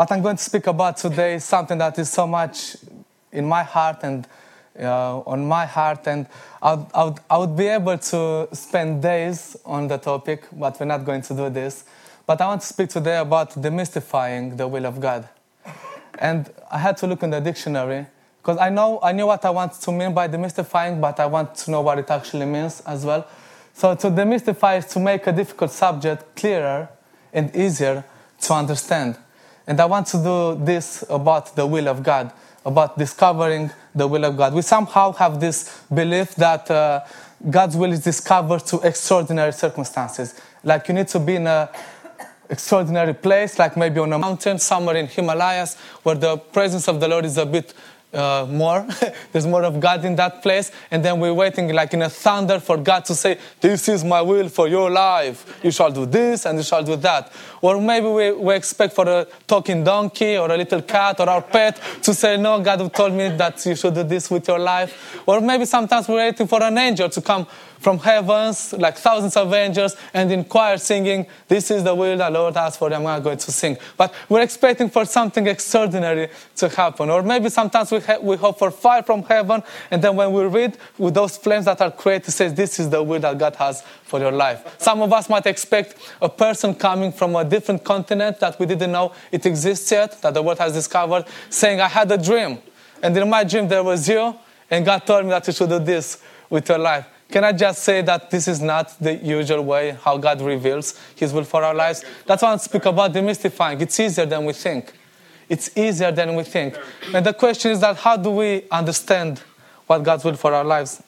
What 0.00 0.10
I'm 0.12 0.22
going 0.22 0.38
to 0.38 0.42
speak 0.42 0.66
about 0.66 0.96
today 0.96 1.34
is 1.34 1.44
something 1.44 1.76
that 1.76 1.98
is 1.98 2.08
so 2.08 2.26
much 2.26 2.74
in 3.32 3.44
my 3.44 3.62
heart 3.62 3.98
and 4.02 4.26
uh, 4.80 5.18
on 5.18 5.46
my 5.46 5.66
heart, 5.66 6.06
and 6.06 6.26
I 6.62 6.72
would, 6.72 6.86
I, 6.94 7.04
would, 7.04 7.18
I 7.28 7.36
would 7.36 7.54
be 7.54 7.66
able 7.66 7.98
to 7.98 8.48
spend 8.54 9.02
days 9.02 9.58
on 9.62 9.88
the 9.88 9.98
topic, 9.98 10.44
but 10.52 10.80
we're 10.80 10.86
not 10.86 11.04
going 11.04 11.20
to 11.20 11.34
do 11.34 11.50
this. 11.50 11.84
But 12.24 12.40
I 12.40 12.46
want 12.46 12.62
to 12.62 12.66
speak 12.66 12.88
today 12.88 13.18
about 13.18 13.50
demystifying 13.50 14.56
the 14.56 14.66
will 14.66 14.86
of 14.86 15.02
God. 15.02 15.28
And 16.18 16.50
I 16.70 16.78
had 16.78 16.96
to 16.96 17.06
look 17.06 17.22
in 17.22 17.28
the 17.28 17.40
dictionary 17.40 18.06
because 18.40 18.56
I 18.56 18.70
know 18.70 19.00
I 19.02 19.12
knew 19.12 19.26
what 19.26 19.44
I 19.44 19.50
want 19.50 19.74
to 19.74 19.92
mean 19.92 20.14
by 20.14 20.28
demystifying, 20.28 20.98
but 20.98 21.20
I 21.20 21.26
want 21.26 21.54
to 21.56 21.70
know 21.70 21.82
what 21.82 21.98
it 21.98 22.10
actually 22.10 22.46
means 22.46 22.80
as 22.86 23.04
well. 23.04 23.28
So 23.74 23.94
to 23.96 24.06
demystify 24.06 24.78
is 24.78 24.86
to 24.94 24.98
make 24.98 25.26
a 25.26 25.32
difficult 25.32 25.72
subject 25.72 26.36
clearer 26.36 26.88
and 27.34 27.54
easier 27.54 28.02
to 28.40 28.54
understand. 28.54 29.18
And 29.66 29.80
I 29.80 29.86
want 29.86 30.06
to 30.08 30.16
do 30.16 30.64
this 30.64 31.04
about 31.08 31.54
the 31.54 31.66
will 31.66 31.88
of 31.88 32.02
God, 32.02 32.32
about 32.64 32.98
discovering 32.98 33.70
the 33.94 34.06
will 34.06 34.24
of 34.24 34.36
God. 34.36 34.54
We 34.54 34.62
somehow 34.62 35.12
have 35.12 35.40
this 35.40 35.82
belief 35.92 36.34
that 36.36 36.70
uh, 36.70 37.00
God's 37.48 37.76
will 37.76 37.92
is 37.92 38.04
discovered 38.04 38.62
through 38.62 38.80
extraordinary 38.80 39.52
circumstances. 39.52 40.40
Like 40.62 40.88
you 40.88 40.94
need 40.94 41.08
to 41.08 41.20
be 41.20 41.36
in 41.36 41.46
a 41.46 41.70
extraordinary 42.50 43.14
place, 43.14 43.58
like 43.58 43.76
maybe 43.76 44.00
on 44.00 44.12
a 44.12 44.18
mountain 44.18 44.58
somewhere 44.58 44.96
in 44.96 45.06
Himalayas, 45.06 45.76
where 46.02 46.16
the 46.16 46.36
presence 46.36 46.88
of 46.88 47.00
the 47.00 47.08
Lord 47.08 47.24
is 47.24 47.38
a 47.38 47.46
bit 47.46 47.72
uh, 48.12 48.46
more. 48.48 48.86
There's 49.32 49.46
more 49.46 49.62
of 49.62 49.78
God 49.80 50.04
in 50.04 50.16
that 50.16 50.42
place. 50.42 50.72
And 50.90 51.04
then 51.04 51.20
we're 51.20 51.34
waiting 51.34 51.72
like 51.72 51.94
in 51.94 52.02
a 52.02 52.10
thunder 52.10 52.60
for 52.60 52.76
God 52.76 53.04
to 53.06 53.14
say, 53.14 53.38
This 53.60 53.88
is 53.88 54.04
my 54.04 54.20
will 54.20 54.48
for 54.48 54.68
your 54.68 54.90
life. 54.90 55.60
You 55.62 55.70
shall 55.70 55.90
do 55.90 56.06
this 56.06 56.46
and 56.46 56.58
you 56.58 56.64
shall 56.64 56.82
do 56.82 56.96
that. 56.96 57.32
Or 57.60 57.80
maybe 57.80 58.06
we, 58.06 58.32
we 58.32 58.54
expect 58.54 58.94
for 58.94 59.08
a 59.08 59.26
talking 59.46 59.84
donkey 59.84 60.36
or 60.36 60.50
a 60.50 60.56
little 60.56 60.82
cat 60.82 61.20
or 61.20 61.28
our 61.28 61.42
pet 61.42 61.80
to 62.02 62.14
say, 62.14 62.36
No, 62.36 62.60
God 62.60 62.92
told 62.92 63.12
me 63.12 63.28
that 63.28 63.64
you 63.64 63.76
should 63.76 63.94
do 63.94 64.02
this 64.02 64.30
with 64.30 64.48
your 64.48 64.58
life. 64.58 65.22
Or 65.26 65.40
maybe 65.40 65.64
sometimes 65.64 66.08
we're 66.08 66.16
waiting 66.16 66.46
for 66.46 66.62
an 66.62 66.76
angel 66.78 67.08
to 67.08 67.20
come 67.20 67.46
from 67.80 67.98
heavens, 67.98 68.74
like 68.74 68.96
thousands 68.96 69.36
of 69.36 69.52
angels, 69.52 69.96
and 70.12 70.30
in 70.30 70.44
choir 70.44 70.76
singing, 70.76 71.26
This 71.48 71.70
is 71.70 71.82
the 71.82 71.94
will 71.94 72.16
the 72.16 72.30
Lord 72.30 72.54
has 72.56 72.76
for 72.76 72.90
them, 72.90 73.06
I'm 73.06 73.22
going 73.22 73.38
to 73.38 73.52
sing. 73.52 73.78
But 73.96 74.14
we're 74.28 74.42
expecting 74.42 74.90
for 74.90 75.04
something 75.06 75.46
extraordinary 75.46 76.28
to 76.56 76.68
happen. 76.68 77.08
Or 77.08 77.22
maybe 77.22 77.48
sometimes 77.48 77.90
we, 77.90 78.00
ha- 78.00 78.18
we 78.20 78.36
hope 78.36 78.58
for 78.58 78.70
fire 78.70 79.02
from 79.02 79.22
heaven, 79.22 79.62
and 79.90 80.02
then 80.02 80.14
when 80.14 80.32
we 80.32 80.44
read 80.44 80.76
with 80.98 81.14
those 81.14 81.38
flames 81.38 81.64
that 81.64 81.80
are 81.80 81.90
created, 81.90 82.28
it 82.28 82.32
says, 82.32 82.54
This 82.54 82.78
is 82.78 82.90
the 82.90 83.02
will 83.02 83.20
that 83.20 83.38
God 83.38 83.56
has 83.56 83.82
for 84.04 84.20
your 84.20 84.32
life. 84.32 84.76
Some 84.78 85.00
of 85.00 85.12
us 85.12 85.30
might 85.30 85.46
expect 85.46 85.96
a 86.20 86.28
person 86.28 86.74
coming 86.74 87.12
from 87.12 87.34
a 87.34 87.44
different 87.44 87.82
continent 87.82 88.40
that 88.40 88.58
we 88.58 88.66
didn't 88.66 88.92
know 88.92 89.12
it 89.32 89.46
exists 89.46 89.90
yet, 89.90 90.20
that 90.20 90.34
the 90.34 90.42
world 90.42 90.58
has 90.58 90.74
discovered, 90.74 91.24
saying, 91.48 91.80
I 91.80 91.88
had 91.88 92.12
a 92.12 92.18
dream. 92.18 92.58
And 93.02 93.16
in 93.16 93.30
my 93.30 93.44
dream, 93.44 93.68
there 93.68 93.82
was 93.82 94.06
you, 94.06 94.36
and 94.70 94.84
God 94.84 95.06
told 95.06 95.24
me 95.24 95.30
that 95.30 95.46
you 95.46 95.52
should 95.54 95.70
do 95.70 95.78
this 95.78 96.22
with 96.50 96.68
your 96.68 96.78
life. 96.78 97.06
Can 97.30 97.44
I 97.44 97.52
just 97.52 97.82
say 97.82 98.02
that 98.02 98.30
this 98.30 98.48
is 98.48 98.60
not 98.60 98.98
the 99.00 99.14
usual 99.14 99.62
way 99.62 99.96
how 100.02 100.16
God 100.16 100.40
reveals 100.40 100.98
His 101.14 101.32
will 101.32 101.44
for 101.44 101.62
our 101.62 101.74
lives? 101.74 102.04
That's 102.26 102.42
why 102.42 102.52
I 102.52 102.56
speak 102.56 102.84
about 102.86 103.12
demystifying. 103.12 103.80
It's 103.80 103.98
easier 104.00 104.26
than 104.26 104.44
we 104.44 104.52
think. 104.52 104.92
It's 105.48 105.76
easier 105.76 106.12
than 106.12 106.34
we 106.34 106.44
think. 106.44 106.76
And 107.14 107.24
the 107.24 107.32
question 107.32 107.70
is 107.70 107.80
that 107.80 107.96
how 107.96 108.16
do 108.16 108.30
we 108.30 108.64
understand 108.70 109.42
what 109.86 109.98
God's 110.02 110.24
will 110.24 110.34
for 110.34 110.52
our 110.54 110.64
lives 110.64 111.02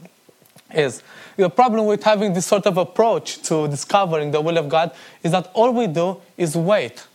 is? 0.72 1.02
The 1.36 1.48
problem 1.50 1.86
with 1.86 2.04
having 2.04 2.32
this 2.34 2.46
sort 2.46 2.66
of 2.66 2.76
approach 2.76 3.42
to 3.42 3.66
discovering 3.68 4.30
the 4.30 4.40
will 4.40 4.58
of 4.58 4.68
God 4.68 4.92
is 5.22 5.32
that 5.32 5.50
all 5.54 5.72
we 5.72 5.86
do 5.86 6.20
is 6.36 6.56
wait. 6.56 7.06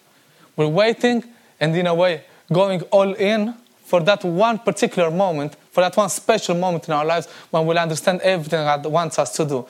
We're 0.56 0.68
waiting 0.68 1.24
and, 1.60 1.76
in 1.76 1.88
a 1.88 1.94
way, 1.94 2.24
going 2.52 2.82
all 2.84 3.14
in 3.14 3.54
for 3.84 4.02
that 4.02 4.24
one 4.24 4.60
particular 4.60 5.10
moment, 5.12 5.56
for 5.78 5.82
that 5.82 5.96
one 5.96 6.10
special 6.10 6.56
moment 6.56 6.88
in 6.88 6.94
our 6.96 7.06
lives 7.06 7.28
when 7.52 7.64
we'll 7.68 7.78
understand 7.78 8.20
everything 8.22 8.62
God 8.62 8.84
wants 8.88 9.20
us 9.20 9.32
to 9.34 9.46
do. 9.46 9.64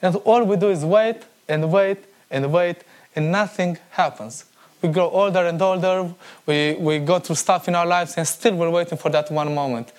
And 0.00 0.14
all 0.14 0.44
we 0.44 0.56
do 0.56 0.68
is 0.68 0.84
wait 0.84 1.16
and 1.48 1.72
wait 1.72 1.98
and 2.30 2.52
wait, 2.52 2.84
and 3.16 3.32
nothing 3.32 3.76
happens. 3.90 4.44
We 4.80 4.90
grow 4.90 5.10
older 5.10 5.46
and 5.46 5.60
older, 5.60 6.14
we, 6.46 6.76
we 6.78 7.00
go 7.00 7.18
through 7.18 7.34
stuff 7.34 7.66
in 7.66 7.74
our 7.74 7.86
lives, 7.86 8.14
and 8.16 8.24
still 8.24 8.54
we're 8.54 8.70
waiting 8.70 8.98
for 8.98 9.08
that 9.10 9.32
one 9.32 9.52
moment. 9.52 9.90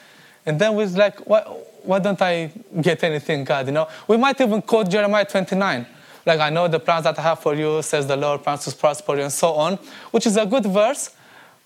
And 0.45 0.57
then 0.61 0.75
we're 0.75 0.87
like, 0.87 1.27
why, 1.27 1.41
why 1.83 1.99
don't 1.99 2.21
I 2.21 2.53
get 2.79 3.03
anything, 3.03 3.43
God? 3.43 3.65
You 3.65 3.73
know, 3.73 3.89
we 4.07 4.15
might 4.15 4.39
even 4.39 4.61
quote 4.61 4.89
Jeremiah 4.89 5.25
29. 5.25 5.85
Like, 6.25 6.39
I 6.39 6.49
know 6.51 6.69
the 6.69 6.79
plans 6.79 7.03
that 7.03 7.19
I 7.19 7.21
have 7.23 7.39
for 7.39 7.53
you, 7.53 7.81
says 7.81 8.07
the 8.07 8.15
Lord, 8.15 8.43
plans 8.43 8.63
to 8.63 8.73
prosper 8.73 9.17
you, 9.17 9.23
and 9.23 9.33
so 9.33 9.51
on, 9.55 9.75
which 10.11 10.25
is 10.25 10.37
a 10.37 10.45
good 10.45 10.67
verse. 10.67 11.13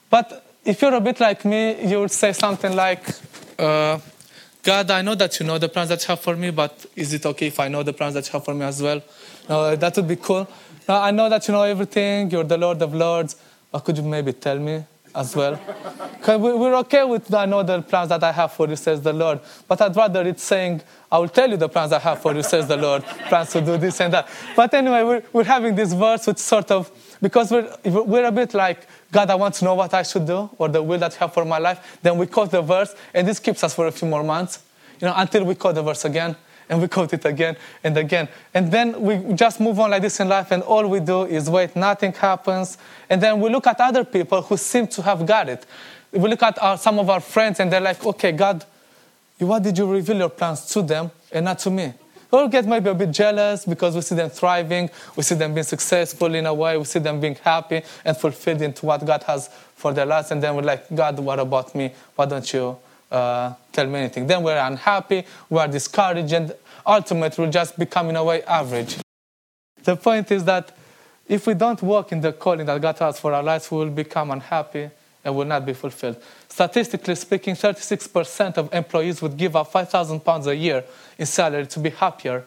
But 0.09 0.43
if 0.65 0.81
you're 0.81 0.95
a 0.95 1.01
bit 1.01 1.19
like 1.19 1.45
me, 1.45 1.85
you 1.87 1.99
would 1.99 2.09
say 2.09 2.33
something 2.33 2.75
like, 2.75 3.03
uh, 3.59 3.99
God, 4.63 4.91
I 4.91 5.01
know 5.01 5.15
that 5.15 5.39
you 5.39 5.45
know 5.45 5.57
the 5.57 5.67
plans 5.67 5.89
that 5.89 6.01
you 6.01 6.07
have 6.07 6.21
for 6.21 6.35
me, 6.35 6.49
but 6.49 6.85
is 6.95 7.13
it 7.13 7.25
okay 7.25 7.47
if 7.47 7.59
I 7.59 7.67
know 7.67 7.83
the 7.83 7.91
plans 7.91 8.13
that 8.13 8.25
you 8.25 8.31
have 8.31 8.45
for 8.45 8.53
me 8.53 8.63
as 8.65 8.81
well? 8.81 9.01
Uh, 9.49 9.75
that 9.75 9.95
would 9.97 10.07
be 10.07 10.15
cool. 10.15 10.47
Now, 10.87 11.01
I 11.01 11.11
know 11.11 11.29
that 11.29 11.47
you 11.47 11.53
know 11.53 11.63
everything, 11.63 12.31
you're 12.31 12.45
the 12.45 12.57
Lord 12.57 12.81
of 12.81 12.93
Lords, 12.93 13.35
but 13.71 13.79
could 13.79 13.97
you 13.97 14.03
maybe 14.03 14.31
tell 14.33 14.57
me 14.57 14.85
as 15.13 15.35
well? 15.35 15.59
Because 16.17 16.39
we're 16.39 16.75
okay 16.77 17.03
with 17.03 17.33
I 17.33 17.45
know 17.45 17.63
the 17.63 17.81
plans 17.81 18.09
that 18.09 18.23
I 18.23 18.31
have 18.31 18.53
for 18.53 18.67
you, 18.67 18.75
says 18.75 19.01
the 19.01 19.11
Lord, 19.11 19.39
but 19.67 19.81
I'd 19.81 19.95
rather 19.95 20.21
it's 20.27 20.43
saying, 20.43 20.81
I 21.11 21.19
will 21.19 21.29
tell 21.29 21.49
you 21.49 21.57
the 21.57 21.69
plans 21.69 21.91
I 21.91 21.99
have 21.99 22.21
for 22.21 22.33
you, 22.33 22.43
says 22.43 22.67
the 22.67 22.77
Lord, 22.77 23.03
plans 23.03 23.51
to 23.51 23.61
do 23.61 23.77
this 23.77 23.99
and 23.99 24.13
that. 24.13 24.29
But 24.55 24.73
anyway, 24.73 25.03
we're, 25.03 25.23
we're 25.33 25.43
having 25.43 25.75
this 25.75 25.91
verse 25.93 26.25
which 26.25 26.37
sort 26.37 26.71
of, 26.71 26.89
because 27.21 27.51
we're, 27.51 27.75
we're 27.83 28.25
a 28.25 28.31
bit 28.31 28.53
like, 28.53 28.87
God, 29.13 29.29
I 29.29 29.35
want 29.35 29.53
to 29.55 29.65
know 29.65 29.75
what 29.75 29.93
I 29.93 30.01
should 30.01 30.25
do 30.25 30.49
or 30.57 30.67
the 30.67 30.81
will 30.81 30.97
that 30.97 31.13
you 31.13 31.19
have 31.19 31.33
for 31.33 31.45
my 31.45 31.59
life. 31.59 31.99
Then 32.01 32.17
we 32.17 32.25
quote 32.25 32.49
the 32.49 32.63
verse, 32.63 32.95
and 33.13 33.27
this 33.27 33.39
keeps 33.39 33.63
us 33.63 33.73
for 33.75 33.85
a 33.85 33.91
few 33.91 34.07
more 34.07 34.23
months, 34.23 34.63
you 34.99 35.07
know, 35.07 35.13
until 35.15 35.45
we 35.45 35.53
quote 35.53 35.75
the 35.75 35.83
verse 35.83 36.03
again, 36.03 36.35
and 36.67 36.81
we 36.81 36.87
quote 36.87 37.13
it 37.13 37.23
again 37.23 37.55
and 37.83 37.95
again. 37.95 38.27
And 38.55 38.71
then 38.71 38.99
we 38.99 39.33
just 39.35 39.59
move 39.59 39.79
on 39.79 39.91
like 39.91 40.01
this 40.01 40.19
in 40.19 40.27
life, 40.27 40.51
and 40.51 40.63
all 40.63 40.87
we 40.87 40.99
do 40.99 41.25
is 41.25 41.47
wait, 41.47 41.75
nothing 41.75 42.11
happens. 42.11 42.79
And 43.07 43.21
then 43.21 43.39
we 43.39 43.51
look 43.51 43.67
at 43.67 43.79
other 43.79 44.03
people 44.03 44.41
who 44.41 44.57
seem 44.57 44.87
to 44.87 45.03
have 45.03 45.25
got 45.27 45.47
it. 45.47 45.63
We 46.11 46.27
look 46.27 46.41
at 46.41 46.61
our, 46.61 46.77
some 46.77 46.97
of 46.97 47.07
our 47.09 47.19
friends, 47.19 47.59
and 47.59 47.71
they're 47.71 47.81
like, 47.81 48.03
okay, 48.03 48.31
God, 48.31 48.65
why 49.37 49.59
did 49.59 49.77
you 49.77 49.85
reveal 49.91 50.17
your 50.17 50.29
plans 50.29 50.65
to 50.67 50.81
them 50.81 51.11
and 51.31 51.45
not 51.45 51.59
to 51.59 51.69
me? 51.69 51.93
We'll 52.33 52.47
get 52.47 52.65
maybe 52.65 52.89
a 52.89 52.95
bit 52.95 53.11
jealous 53.11 53.63
because 53.63 53.93
we 53.93 54.01
see 54.01 54.15
them 54.15 54.31
thriving, 54.31 54.89
we 55.15 55.21
see 55.21 55.35
them 55.35 55.53
being 55.53 55.63
successful 55.63 56.33
in 56.33 56.47
a 56.47 56.53
way, 56.53 56.75
we 56.75 56.83
see 56.83 56.97
them 56.97 57.19
being 57.19 57.35
happy 57.35 57.83
and 58.03 58.17
fulfilled 58.17 58.63
into 58.63 58.87
what 58.87 59.05
God 59.05 59.21
has 59.21 59.49
for 59.75 59.93
their 59.93 60.07
lives, 60.07 60.31
and 60.31 60.41
then 60.41 60.55
we're 60.55 60.63
like, 60.63 60.83
God, 60.95 61.19
what 61.19 61.39
about 61.39 61.75
me? 61.75 61.93
Why 62.15 62.25
don't 62.25 62.51
you 62.51 62.75
uh, 63.11 63.53
tell 63.71 63.85
me 63.85 63.99
anything? 63.99 64.25
Then 64.25 64.41
we're 64.41 64.57
unhappy, 64.57 65.25
we 65.47 65.59
are 65.59 65.67
discouraged, 65.67 66.33
and 66.33 66.55
ultimately 66.87 67.45
we're 67.45 67.51
just 67.51 67.77
become 67.77 68.09
in 68.09 68.15
a 68.15 68.23
way 68.23 68.41
average. 68.45 68.97
The 69.83 69.95
point 69.95 70.31
is 70.31 70.43
that 70.45 70.75
if 71.27 71.45
we 71.45 71.53
don't 71.53 71.83
walk 71.83 72.11
in 72.11 72.21
the 72.21 72.33
calling 72.33 72.65
that 72.65 72.81
God 72.81 72.97
has 72.97 73.19
for 73.19 73.31
our 73.31 73.43
lives, 73.43 73.69
we 73.69 73.77
will 73.77 73.91
become 73.91 74.31
unhappy 74.31 74.89
and 75.23 75.35
will 75.35 75.45
not 75.45 75.65
be 75.65 75.73
fulfilled. 75.73 76.21
Statistically 76.49 77.15
speaking, 77.15 77.55
36% 77.55 78.57
of 78.57 78.73
employees 78.73 79.21
would 79.21 79.37
give 79.37 79.55
up 79.55 79.71
5,000 79.71 80.19
pounds 80.19 80.47
a 80.47 80.55
year 80.55 80.83
in 81.17 81.25
salary 81.25 81.65
to 81.67 81.79
be 81.79 81.89
happier 81.89 82.43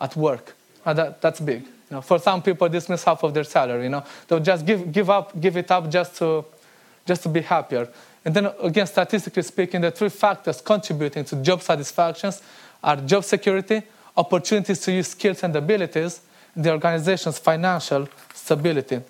at 0.00 0.16
work. 0.16 0.54
Now 0.86 0.92
that, 0.92 1.20
that's 1.20 1.40
big. 1.40 1.62
You 1.62 1.96
know, 1.96 2.00
for 2.00 2.18
some 2.18 2.40
people, 2.40 2.68
this 2.68 2.88
means 2.88 3.02
half 3.02 3.22
of 3.24 3.34
their 3.34 3.44
salary. 3.44 3.84
You 3.84 3.88
know, 3.88 4.04
they'll 4.28 4.40
just 4.40 4.64
give, 4.64 4.92
give 4.92 5.10
up, 5.10 5.38
give 5.40 5.56
it 5.56 5.70
up 5.70 5.90
just 5.90 6.16
to, 6.18 6.44
just 7.04 7.24
to 7.24 7.28
be 7.28 7.40
happier. 7.40 7.88
And 8.24 8.34
then 8.34 8.50
again, 8.62 8.86
statistically 8.86 9.42
speaking, 9.42 9.80
the 9.80 9.90
three 9.90 10.08
factors 10.08 10.60
contributing 10.60 11.24
to 11.24 11.36
job 11.36 11.62
satisfactions 11.62 12.42
are 12.82 12.96
job 12.96 13.24
security, 13.24 13.82
opportunities 14.16 14.80
to 14.80 14.92
use 14.92 15.08
skills 15.08 15.42
and 15.42 15.54
abilities, 15.56 16.20
and 16.54 16.64
the 16.64 16.70
organization's 16.70 17.38
financial 17.38 18.08
stability. 18.34 19.00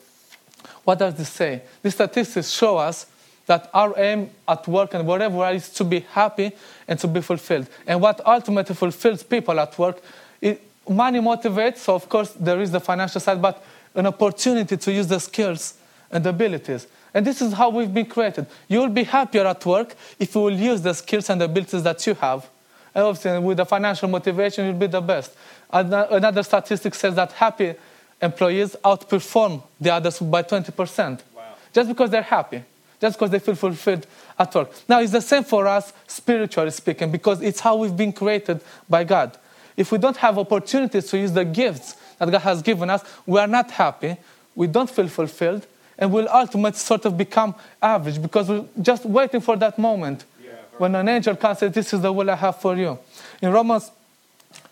What 0.85 0.99
does 0.99 1.15
this 1.15 1.29
say? 1.29 1.63
These 1.83 1.95
statistics 1.95 2.51
show 2.51 2.79
us 2.79 3.07
that 3.47 3.69
our 3.75 3.99
aim 3.99 4.31
at 4.47 4.67
work 4.69 4.95
and 4.95 5.07
wherever 5.07 5.51
is 5.51 5.69
to 5.71 5.85
be 5.85 6.01
happy 6.01 6.53
and 6.87 6.99
to 7.01 7.09
be 7.09 7.21
fulfilled. 7.21 7.69
And 7.87 8.01
what 8.01 8.25
ultimately 8.27 8.75
fulfills 8.75 9.23
people 9.23 9.59
at 9.59 9.77
work, 9.79 10.01
it, 10.41 10.63
money 10.89 11.19
motivates, 11.19 11.79
so 11.79 11.95
of 11.95 12.09
course 12.09 12.31
there 12.33 12.61
is 12.61 12.71
the 12.71 12.81
financial 12.81 13.21
side, 13.21 13.43
but 13.43 13.63
an 13.95 14.07
opportunity 14.07 14.77
to 14.77 14.93
use 14.93 15.09
the 15.09 15.19
skills 15.19 15.75
and 16.11 16.25
abilities. 16.27 16.87
And 17.13 17.27
this 17.27 17.43
is 17.43 17.53
how 17.53 17.71
we've 17.71 17.93
been 17.93 18.07
created. 18.07 18.47
You 18.69 18.81
will 18.81 18.89
be 18.89 19.03
happier 19.03 19.47
at 19.47 19.65
work 19.67 19.95
if 20.19 20.35
you 20.35 20.43
will 20.43 20.57
use 20.57 20.81
the 20.83 20.95
skills 20.95 21.29
and 21.29 21.43
abilities 21.43 21.83
that 21.83 22.07
you 22.07 22.15
have. 22.15 22.49
And 22.95 23.05
obviously, 23.05 23.39
with 23.41 23.57
the 23.57 23.67
financial 23.67 24.09
motivation, 24.09 24.67
you'll 24.67 24.75
be 24.75 24.87
the 24.87 25.01
best. 25.01 25.33
Another 25.73 26.43
statistic 26.43 26.95
says 26.95 27.15
that 27.15 27.33
happy 27.33 27.75
employees 28.21 28.77
outperform 28.85 29.63
the 29.81 29.93
others 29.93 30.19
by 30.19 30.43
20%. 30.43 31.21
Wow. 31.35 31.43
Just 31.73 31.89
because 31.89 32.11
they're 32.11 32.23
happy, 32.23 32.63
just 33.01 33.17
because 33.19 33.31
they 33.31 33.39
feel 33.39 33.55
fulfilled 33.55 34.07
at 34.39 34.55
work. 34.55 34.71
Now, 34.89 35.01
it's 35.01 35.13
the 35.13 35.21
same 35.21 35.45
for 35.45 35.67
us, 35.67 35.93
spiritually 36.07 36.71
speaking, 36.71 37.11
because 37.11 37.41
it's 37.43 37.61
how 37.61 37.77
we've 37.77 37.97
been 37.97 38.13
created 38.13 38.61
by 38.89 39.05
God. 39.05 39.37
If 39.77 39.93
we 39.93 39.99
don't 39.99 40.17
have 40.19 40.39
opportunities 40.39 41.07
to 41.07 41.19
use 41.19 41.33
the 41.33 41.45
gifts 41.45 41.97
that 42.19 42.31
God 42.31 42.41
has 42.43 42.63
given 42.63 42.91
us, 42.91 43.03
we 43.27 43.39
are 43.39 43.47
not 43.47 43.71
happy, 43.71 44.17
we 44.55 44.67
don't 44.67 44.91
feel 44.91 45.09
fulfilled, 45.09 45.67
and 45.99 46.13
we'll 46.13 46.29
ultimately 46.29 46.79
sort 46.79 47.05
of 47.05 47.17
become 47.17 47.55
average 47.81 48.21
because 48.21 48.49
we're 48.49 48.65
just 48.81 49.05
waiting 49.05 49.41
for 49.41 49.57
that 49.57 49.79
moment 49.79 50.25
yeah, 50.43 50.53
when 50.79 50.95
an 50.95 51.09
angel 51.09 51.37
comes 51.37 51.63
and 51.63 51.75
says, 51.75 51.85
This 51.85 51.95
is 51.95 52.01
the 52.01 52.13
will 52.13 52.31
I 52.31 52.37
have 52.37 52.61
for 52.61 52.77
you. 52.77 52.99
In 53.41 53.53
Romans 53.53 53.91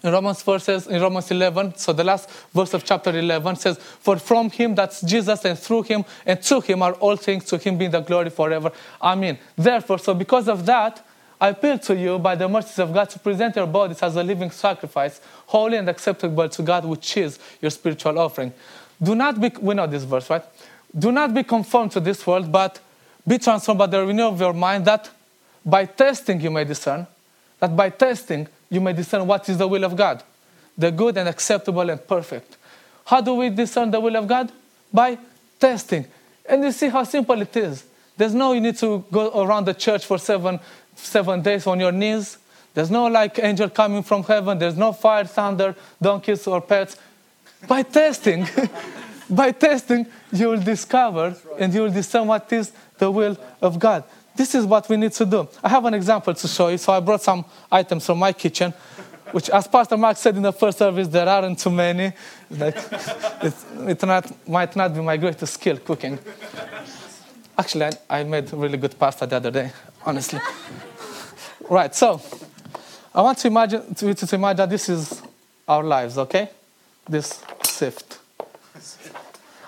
in 0.02 0.12
Romans 0.12 0.42
verses 0.42 0.86
in 0.86 1.00
Romans 1.00 1.30
11, 1.30 1.76
so 1.76 1.92
the 1.92 2.04
last 2.04 2.30
verse 2.54 2.72
of 2.74 2.84
chapter 2.84 3.10
11 3.10 3.56
says, 3.56 3.78
"For 3.78 4.16
from 4.16 4.50
Him, 4.50 4.74
that's 4.74 5.00
Jesus, 5.00 5.44
and 5.44 5.58
through 5.58 5.82
Him 5.82 6.04
and 6.24 6.40
to 6.42 6.60
Him 6.60 6.82
are 6.82 6.92
all 6.94 7.16
things. 7.16 7.44
To 7.46 7.58
Him 7.58 7.78
being 7.78 7.90
the 7.90 8.00
glory 8.00 8.30
forever. 8.30 8.70
Amen." 9.02 9.38
Therefore, 9.56 9.98
so 9.98 10.14
because 10.14 10.48
of 10.48 10.64
that, 10.66 11.04
I 11.40 11.48
appeal 11.48 11.78
to 11.80 11.96
you 11.96 12.18
by 12.18 12.34
the 12.34 12.48
mercies 12.48 12.78
of 12.78 12.92
God 12.92 13.10
to 13.10 13.18
present 13.18 13.56
your 13.56 13.66
bodies 13.66 14.02
as 14.02 14.16
a 14.16 14.22
living 14.22 14.50
sacrifice, 14.50 15.20
holy 15.46 15.76
and 15.76 15.88
acceptable 15.88 16.48
to 16.48 16.62
God, 16.62 16.84
which 16.84 17.16
is 17.16 17.38
your 17.60 17.70
spiritual 17.70 18.18
offering. 18.18 18.52
Do 19.00 19.14
not 19.14 19.40
be, 19.40 19.52
we 19.60 19.74
know 19.74 19.86
this 19.86 20.02
verse, 20.02 20.28
right? 20.30 20.42
Do 20.96 21.12
not 21.12 21.32
be 21.34 21.44
conformed 21.44 21.92
to 21.92 22.00
this 22.00 22.26
world, 22.26 22.50
but 22.50 22.80
be 23.26 23.38
transformed 23.38 23.78
by 23.78 23.86
the 23.86 24.04
renewal 24.04 24.32
of 24.32 24.40
your 24.40 24.52
mind, 24.52 24.84
that 24.86 25.10
by 25.64 25.84
testing 25.84 26.40
you 26.40 26.50
may 26.50 26.64
discern, 26.64 27.06
that 27.60 27.76
by 27.76 27.90
testing 27.90 28.48
you 28.70 28.80
may 28.80 28.92
discern 28.92 29.26
what 29.26 29.48
is 29.48 29.58
the 29.58 29.68
will 29.68 29.84
of 29.84 29.96
God, 29.96 30.22
the 30.76 30.90
good 30.90 31.16
and 31.16 31.28
acceptable 31.28 31.88
and 31.88 32.06
perfect. 32.06 32.56
How 33.06 33.20
do 33.20 33.34
we 33.34 33.50
discern 33.50 33.90
the 33.90 34.00
will 34.00 34.16
of 34.16 34.26
God? 34.26 34.52
By 34.92 35.18
testing. 35.58 36.06
And 36.48 36.62
you 36.64 36.72
see 36.72 36.88
how 36.88 37.04
simple 37.04 37.40
it 37.40 37.56
is. 37.56 37.84
There's 38.16 38.34
no 38.34 38.52
you 38.52 38.60
need 38.60 38.76
to 38.78 39.04
go 39.12 39.42
around 39.42 39.66
the 39.66 39.74
church 39.74 40.04
for 40.04 40.18
seven 40.18 40.60
seven 40.96 41.42
days 41.42 41.66
on 41.66 41.80
your 41.80 41.92
knees. 41.92 42.38
There's 42.74 42.90
no 42.90 43.06
like 43.06 43.38
angel 43.38 43.70
coming 43.70 44.02
from 44.02 44.22
heaven. 44.24 44.58
There's 44.58 44.76
no 44.76 44.92
fire, 44.92 45.24
thunder, 45.24 45.74
donkeys, 46.00 46.46
or 46.46 46.60
pets. 46.60 46.96
By 47.66 47.82
testing, 47.82 48.46
by 49.30 49.52
testing, 49.52 50.06
you 50.32 50.48
will 50.48 50.60
discover 50.60 51.30
right. 51.30 51.60
and 51.60 51.74
you 51.74 51.82
will 51.82 51.90
discern 51.90 52.26
what 52.26 52.52
is 52.52 52.72
the 52.98 53.10
will 53.10 53.36
of 53.60 53.78
God. 53.78 54.04
This 54.38 54.54
is 54.54 54.64
what 54.64 54.88
we 54.88 54.96
need 54.96 55.10
to 55.14 55.26
do. 55.26 55.48
I 55.64 55.68
have 55.68 55.84
an 55.84 55.94
example 55.94 56.32
to 56.32 56.46
show 56.46 56.68
you. 56.68 56.78
So 56.78 56.92
I 56.92 57.00
brought 57.00 57.20
some 57.20 57.44
items 57.72 58.06
from 58.06 58.20
my 58.20 58.32
kitchen, 58.32 58.72
which, 59.32 59.50
as 59.50 59.66
Pastor 59.66 59.96
Mark 59.96 60.16
said 60.16 60.36
in 60.36 60.42
the 60.42 60.52
first 60.52 60.78
service, 60.78 61.08
there 61.08 61.28
aren't 61.28 61.58
too 61.58 61.70
many. 61.70 62.12
Like, 62.48 62.76
it 63.42 64.00
not, 64.04 64.48
might 64.48 64.76
not 64.76 64.94
be 64.94 65.00
my 65.00 65.16
greatest 65.16 65.54
skill 65.54 65.78
cooking. 65.78 66.20
Actually, 67.58 67.86
I, 67.86 68.20
I 68.20 68.22
made 68.22 68.52
really 68.52 68.78
good 68.78 68.96
pasta 68.96 69.26
the 69.26 69.34
other 69.34 69.50
day, 69.50 69.72
honestly. 70.06 70.38
right, 71.68 71.92
so 71.92 72.22
I 73.12 73.20
want 73.22 73.38
to 73.38 73.48
imagine 73.48 73.92
to, 73.96 74.14
to 74.14 74.34
imagine 74.36 74.58
that 74.58 74.70
this 74.70 74.88
is 74.88 75.20
our 75.66 75.82
lives, 75.82 76.16
okay? 76.16 76.48
This 77.08 77.42
sift. 77.64 78.20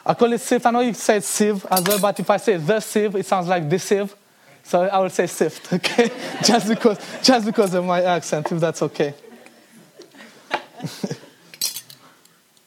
I 0.06 0.14
call 0.14 0.32
it 0.32 0.40
sieve. 0.40 0.64
I 0.64 0.70
know 0.70 0.80
you 0.80 0.94
say 0.94 1.18
sieve 1.18 1.66
as 1.68 1.82
well, 1.82 1.98
but 1.98 2.20
if 2.20 2.30
I 2.30 2.36
say 2.36 2.56
the 2.56 2.78
sieve, 2.78 3.16
it 3.16 3.26
sounds 3.26 3.48
like 3.48 3.68
sieve. 3.80 4.14
So 4.64 4.82
I 4.82 4.98
will 4.98 5.10
say 5.10 5.26
sift, 5.26 5.72
okay? 5.72 6.10
just 6.44 6.68
because 6.68 6.98
just 7.22 7.46
because 7.46 7.74
of 7.74 7.84
my 7.84 8.02
accent, 8.02 8.52
if 8.52 8.60
that's 8.60 8.82
okay. 8.82 9.14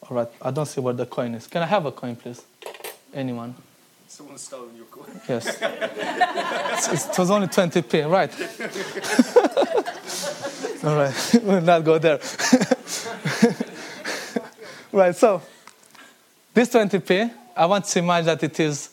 All 0.10 0.18
right, 0.18 0.28
I 0.42 0.52
don't 0.52 0.66
see 0.66 0.82
where 0.82 0.94
the 0.94 1.06
coin 1.06 1.34
is. 1.36 1.48
Can 1.48 1.62
I 1.62 1.66
have 1.66 1.86
a 1.86 1.92
coin, 1.92 2.16
please? 2.16 2.42
Anyone? 3.14 3.56
Someone 4.08 4.38
stolen 4.38 4.76
your 4.76 4.86
coin. 4.86 5.20
Yes. 5.28 5.58
it 7.12 7.18
was 7.18 7.32
only 7.32 7.48
20p, 7.48 8.10
right? 8.10 8.32
All 10.84 10.96
right, 10.96 11.40
we'll 11.42 11.62
not 11.62 11.84
go 11.84 11.98
there. 11.98 12.20
right, 14.92 15.16
so 15.16 15.42
this 16.54 16.70
20p, 16.70 17.32
I 17.56 17.66
want 17.66 17.86
to 17.86 18.00
imagine 18.00 18.26
that 18.26 18.44
it 18.44 18.60
is 18.60 18.90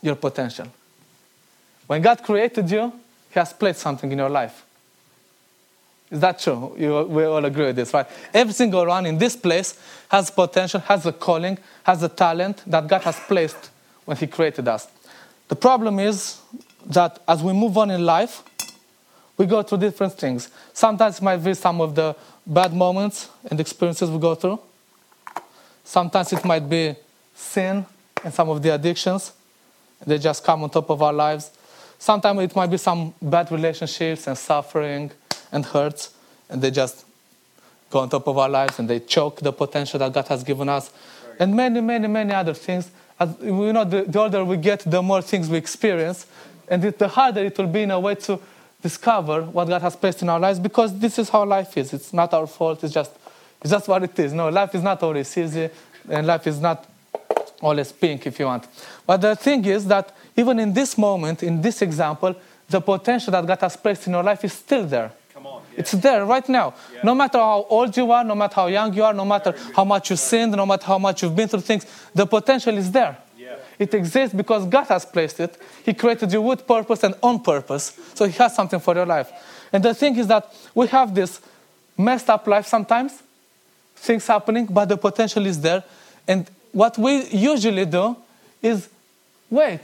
your 0.00 0.14
potential. 0.16 0.66
When 1.92 2.00
God 2.00 2.22
created 2.22 2.70
you, 2.70 2.90
He 3.28 3.38
has 3.38 3.52
placed 3.52 3.80
something 3.80 4.10
in 4.10 4.16
your 4.16 4.30
life. 4.30 4.64
Is 6.10 6.20
that 6.20 6.38
true? 6.38 6.74
You, 6.78 7.02
we 7.02 7.22
all 7.24 7.44
agree 7.44 7.66
with 7.66 7.76
this, 7.76 7.92
right? 7.92 8.06
Every 8.32 8.54
single 8.54 8.86
one 8.86 9.04
in 9.04 9.18
this 9.18 9.36
place 9.36 9.78
has 10.08 10.30
potential, 10.30 10.80
has 10.80 11.04
a 11.04 11.12
calling, 11.12 11.58
has 11.82 12.02
a 12.02 12.08
talent 12.08 12.62
that 12.66 12.86
God 12.86 13.02
has 13.02 13.20
placed 13.20 13.68
when 14.06 14.16
He 14.16 14.26
created 14.26 14.68
us. 14.68 14.88
The 15.48 15.54
problem 15.54 15.98
is 15.98 16.40
that 16.86 17.18
as 17.28 17.42
we 17.42 17.52
move 17.52 17.76
on 17.76 17.90
in 17.90 18.06
life, 18.06 18.42
we 19.36 19.44
go 19.44 19.62
through 19.62 19.80
different 19.80 20.14
things. 20.14 20.48
Sometimes 20.72 21.18
it 21.18 21.22
might 21.22 21.44
be 21.44 21.52
some 21.52 21.78
of 21.82 21.94
the 21.94 22.16
bad 22.46 22.72
moments 22.72 23.28
and 23.50 23.60
experiences 23.60 24.08
we 24.08 24.18
go 24.18 24.34
through. 24.34 24.58
Sometimes 25.84 26.32
it 26.32 26.42
might 26.42 26.66
be 26.66 26.96
sin 27.34 27.84
and 28.24 28.32
some 28.32 28.48
of 28.48 28.62
the 28.62 28.72
addictions. 28.72 29.32
They 30.06 30.16
just 30.16 30.42
come 30.42 30.62
on 30.62 30.70
top 30.70 30.88
of 30.88 31.02
our 31.02 31.12
lives. 31.12 31.50
Sometimes 32.02 32.40
it 32.40 32.56
might 32.56 32.66
be 32.66 32.78
some 32.78 33.14
bad 33.22 33.52
relationships 33.52 34.26
and 34.26 34.36
suffering 34.36 35.12
and 35.52 35.64
hurts, 35.64 36.12
and 36.50 36.60
they 36.60 36.72
just 36.72 37.06
go 37.90 38.00
on 38.00 38.08
top 38.08 38.26
of 38.26 38.36
our 38.38 38.48
lives 38.48 38.80
and 38.80 38.90
they 38.90 38.98
choke 38.98 39.38
the 39.38 39.52
potential 39.52 40.00
that 40.00 40.12
God 40.12 40.26
has 40.26 40.42
given 40.42 40.68
us. 40.68 40.90
Right. 41.28 41.36
And 41.38 41.54
many, 41.54 41.80
many, 41.80 42.08
many 42.08 42.32
other 42.32 42.54
things. 42.54 42.90
As, 43.20 43.36
you 43.40 43.72
know, 43.72 43.84
the, 43.84 44.02
the 44.02 44.18
older 44.18 44.44
we 44.44 44.56
get, 44.56 44.80
the 44.80 45.00
more 45.00 45.22
things 45.22 45.48
we 45.48 45.58
experience, 45.58 46.26
and 46.66 46.84
it, 46.84 46.98
the 46.98 47.06
harder 47.06 47.44
it 47.44 47.56
will 47.56 47.68
be 47.68 47.82
in 47.82 47.92
a 47.92 48.00
way 48.00 48.16
to 48.16 48.40
discover 48.82 49.42
what 49.42 49.68
God 49.68 49.82
has 49.82 49.94
placed 49.94 50.22
in 50.22 50.28
our 50.28 50.40
lives 50.40 50.58
because 50.58 50.98
this 50.98 51.20
is 51.20 51.28
how 51.28 51.44
life 51.44 51.78
is. 51.78 51.92
It's 51.92 52.12
not 52.12 52.34
our 52.34 52.48
fault. 52.48 52.82
It's 52.82 52.92
just 52.92 53.12
it's 53.60 53.70
just 53.70 53.86
what 53.86 54.02
it 54.02 54.18
is. 54.18 54.32
No, 54.32 54.48
life 54.48 54.74
is 54.74 54.82
not 54.82 55.00
always 55.04 55.38
easy, 55.38 55.70
and 56.10 56.26
life 56.26 56.48
is 56.48 56.58
not 56.58 56.84
always 57.62 57.92
pink, 57.92 58.26
if 58.26 58.38
you 58.38 58.46
want. 58.46 58.66
But 59.06 59.20
the 59.20 59.36
thing 59.36 59.64
is 59.64 59.86
that 59.86 60.14
even 60.36 60.58
in 60.58 60.72
this 60.72 60.98
moment, 60.98 61.42
in 61.42 61.62
this 61.62 61.80
example, 61.80 62.34
the 62.68 62.80
potential 62.80 63.30
that 63.32 63.46
God 63.46 63.60
has 63.60 63.76
placed 63.76 64.06
in 64.06 64.12
your 64.12 64.22
life 64.22 64.44
is 64.44 64.52
still 64.52 64.84
there. 64.84 65.12
Come 65.32 65.46
on. 65.46 65.62
Yeah. 65.72 65.80
It's 65.80 65.92
there 65.92 66.24
right 66.24 66.46
now. 66.48 66.74
Yeah. 66.92 67.00
No 67.04 67.14
matter 67.14 67.38
how 67.38 67.66
old 67.68 67.96
you 67.96 68.10
are, 68.10 68.24
no 68.24 68.34
matter 68.34 68.54
how 68.54 68.66
young 68.66 68.92
you 68.94 69.04
are, 69.04 69.14
no 69.14 69.24
matter 69.24 69.54
how 69.74 69.84
much 69.84 70.10
you 70.10 70.16
sinned, 70.16 70.52
no 70.52 70.66
matter 70.66 70.86
how 70.86 70.98
much 70.98 71.22
you've 71.22 71.36
been 71.36 71.48
through 71.48 71.60
things, 71.60 71.86
the 72.14 72.26
potential 72.26 72.76
is 72.76 72.90
there. 72.90 73.16
Yeah. 73.38 73.56
It 73.78 73.94
exists 73.94 74.34
because 74.34 74.66
God 74.66 74.84
has 74.88 75.04
placed 75.04 75.40
it. 75.40 75.56
He 75.84 75.94
created 75.94 76.32
you 76.32 76.42
with 76.42 76.66
purpose 76.66 77.02
and 77.02 77.14
on 77.22 77.40
purpose. 77.40 77.98
So 78.14 78.26
He 78.26 78.32
has 78.32 78.54
something 78.54 78.80
for 78.80 78.94
your 78.94 79.06
life. 79.06 79.30
And 79.72 79.82
the 79.82 79.94
thing 79.94 80.16
is 80.16 80.26
that 80.26 80.52
we 80.74 80.86
have 80.88 81.14
this 81.14 81.40
messed 81.96 82.28
up 82.28 82.46
life 82.46 82.66
sometimes 82.66 83.22
things 84.02 84.26
happening, 84.26 84.66
but 84.66 84.88
the 84.88 84.96
potential 84.96 85.46
is 85.46 85.60
there. 85.60 85.84
And 86.26 86.50
what 86.72 86.98
we 86.98 87.26
usually 87.28 87.84
do 87.84 88.16
is 88.60 88.88
wait. 89.50 89.80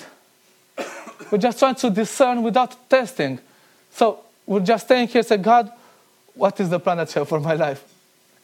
we're 1.31 1.39
just 1.39 1.59
trying 1.59 1.75
to 1.77 1.91
discern 1.91 2.43
without 2.43 2.89
testing. 2.89 3.39
So 3.93 4.21
we're 4.47 4.61
just 4.61 4.87
staying 4.87 5.09
here 5.09 5.23
say, 5.23 5.37
God, 5.37 5.71
what 6.35 6.59
is 6.61 6.71
the 6.71 6.81
plan 6.81 6.97
that 6.99 7.15
you 7.15 7.21
have 7.21 7.29
for 7.29 7.41
my 7.41 7.55
life? 7.55 7.85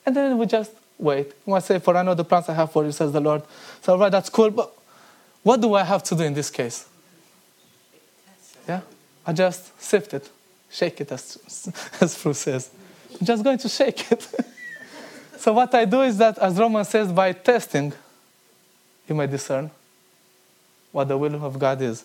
And 0.04 0.14
then 0.14 0.36
we 0.36 0.46
just 0.46 0.72
wait. 0.98 1.32
We 1.46 1.58
say, 1.60 1.78
For 1.78 1.96
I 1.96 2.02
know 2.02 2.14
the 2.14 2.24
plans 2.24 2.48
I 2.48 2.54
have 2.54 2.72
for 2.72 2.84
you, 2.84 2.92
says 2.92 3.12
the 3.12 3.20
Lord. 3.20 3.42
So, 3.82 3.96
right, 3.96 4.10
that's 4.10 4.28
cool. 4.28 4.50
But 4.50 4.72
what 5.42 5.60
do 5.60 5.74
I 5.74 5.84
have 5.84 6.02
to 6.04 6.14
do 6.14 6.24
in 6.24 6.34
this 6.34 6.50
case? 6.50 6.86
Yeah? 8.68 8.80
I 9.26 9.32
just 9.32 9.80
sift 9.80 10.12
it, 10.12 10.28
shake 10.70 11.00
it, 11.00 11.12
as, 11.12 11.38
as 12.00 12.14
Fru 12.14 12.34
says. 12.34 12.70
I'm 13.18 13.26
just 13.26 13.44
going 13.44 13.58
to 13.58 13.68
shake 13.68 14.10
it. 14.12 14.28
So 15.36 15.52
what 15.52 15.74
I 15.74 15.84
do 15.84 16.00
is 16.00 16.16
that, 16.16 16.38
as 16.38 16.56
Roman 16.56 16.86
says, 16.86 17.12
by 17.12 17.32
testing, 17.32 17.92
you 19.08 19.14
may 19.14 19.26
discern 19.26 19.70
what 20.92 21.08
the 21.08 21.18
will 21.18 21.44
of 21.44 21.58
God 21.58 21.80
is. 21.82 22.04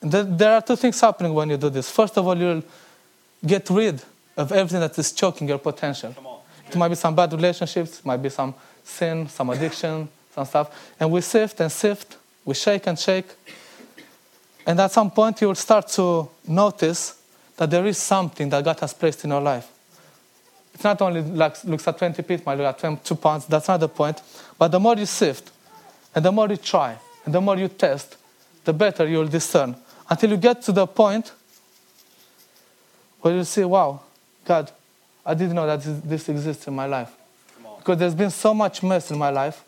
And 0.00 0.10
there 0.10 0.54
are 0.54 0.62
two 0.62 0.76
things 0.76 1.00
happening 1.00 1.32
when 1.32 1.50
you 1.50 1.56
do 1.56 1.70
this. 1.70 1.90
First 1.90 2.16
of 2.18 2.26
all, 2.26 2.36
you'll 2.36 2.62
get 3.44 3.68
rid 3.70 4.02
of 4.36 4.50
everything 4.50 4.80
that 4.80 4.98
is 4.98 5.12
choking 5.12 5.48
your 5.48 5.58
potential. 5.58 6.14
It 6.68 6.76
might 6.76 6.88
be 6.88 6.94
some 6.94 7.14
bad 7.14 7.32
relationships, 7.32 7.98
it 7.98 8.06
might 8.06 8.16
be 8.16 8.30
some 8.30 8.54
sin, 8.82 9.28
some 9.28 9.50
addiction, 9.50 10.08
some 10.34 10.46
stuff. 10.46 10.92
And 10.98 11.10
we 11.10 11.20
sift 11.20 11.60
and 11.60 11.70
sift, 11.70 12.16
we 12.44 12.54
shake 12.54 12.86
and 12.86 12.98
shake. 12.98 13.26
And 14.66 14.80
at 14.80 14.90
some 14.90 15.10
point, 15.10 15.40
you 15.40 15.48
will 15.48 15.54
start 15.54 15.88
to 15.88 16.28
notice 16.46 17.20
that 17.56 17.70
there 17.70 17.86
is 17.86 17.98
something 17.98 18.48
that 18.48 18.64
God 18.64 18.80
has 18.80 18.94
placed 18.94 19.24
in 19.24 19.30
your 19.30 19.40
life. 19.40 19.68
It's 20.74 20.84
not 20.84 21.00
only 21.02 21.20
like 21.20 21.62
looks 21.64 21.86
at 21.86 21.98
20 21.98 22.22
feet, 22.22 22.46
might 22.46 22.56
look 22.56 22.66
at 22.66 22.78
22 22.78 23.14
pounds. 23.16 23.46
That's 23.46 23.68
not 23.68 23.80
the 23.80 23.88
point. 23.88 24.22
But 24.58 24.68
the 24.68 24.80
more 24.80 24.96
you 24.96 25.06
sift, 25.06 25.50
and 26.14 26.24
the 26.24 26.32
more 26.32 26.48
you 26.48 26.56
try, 26.56 26.96
and 27.24 27.34
the 27.34 27.40
more 27.40 27.56
you 27.56 27.68
test, 27.68 28.16
the 28.64 28.72
better 28.72 29.06
you'll 29.06 29.26
discern. 29.26 29.76
Until 30.08 30.30
you 30.30 30.36
get 30.36 30.62
to 30.62 30.72
the 30.72 30.86
point 30.86 31.32
where 33.20 33.34
you 33.34 33.44
say, 33.44 33.64
wow, 33.64 34.00
God, 34.44 34.70
I 35.24 35.34
didn't 35.34 35.54
know 35.54 35.66
that 35.66 35.82
this 36.08 36.28
exists 36.28 36.66
in 36.66 36.74
my 36.74 36.86
life. 36.86 37.10
Because 37.78 37.98
there's 37.98 38.14
been 38.14 38.30
so 38.30 38.52
much 38.52 38.82
mess 38.82 39.10
in 39.10 39.18
my 39.18 39.30
life. 39.30 39.64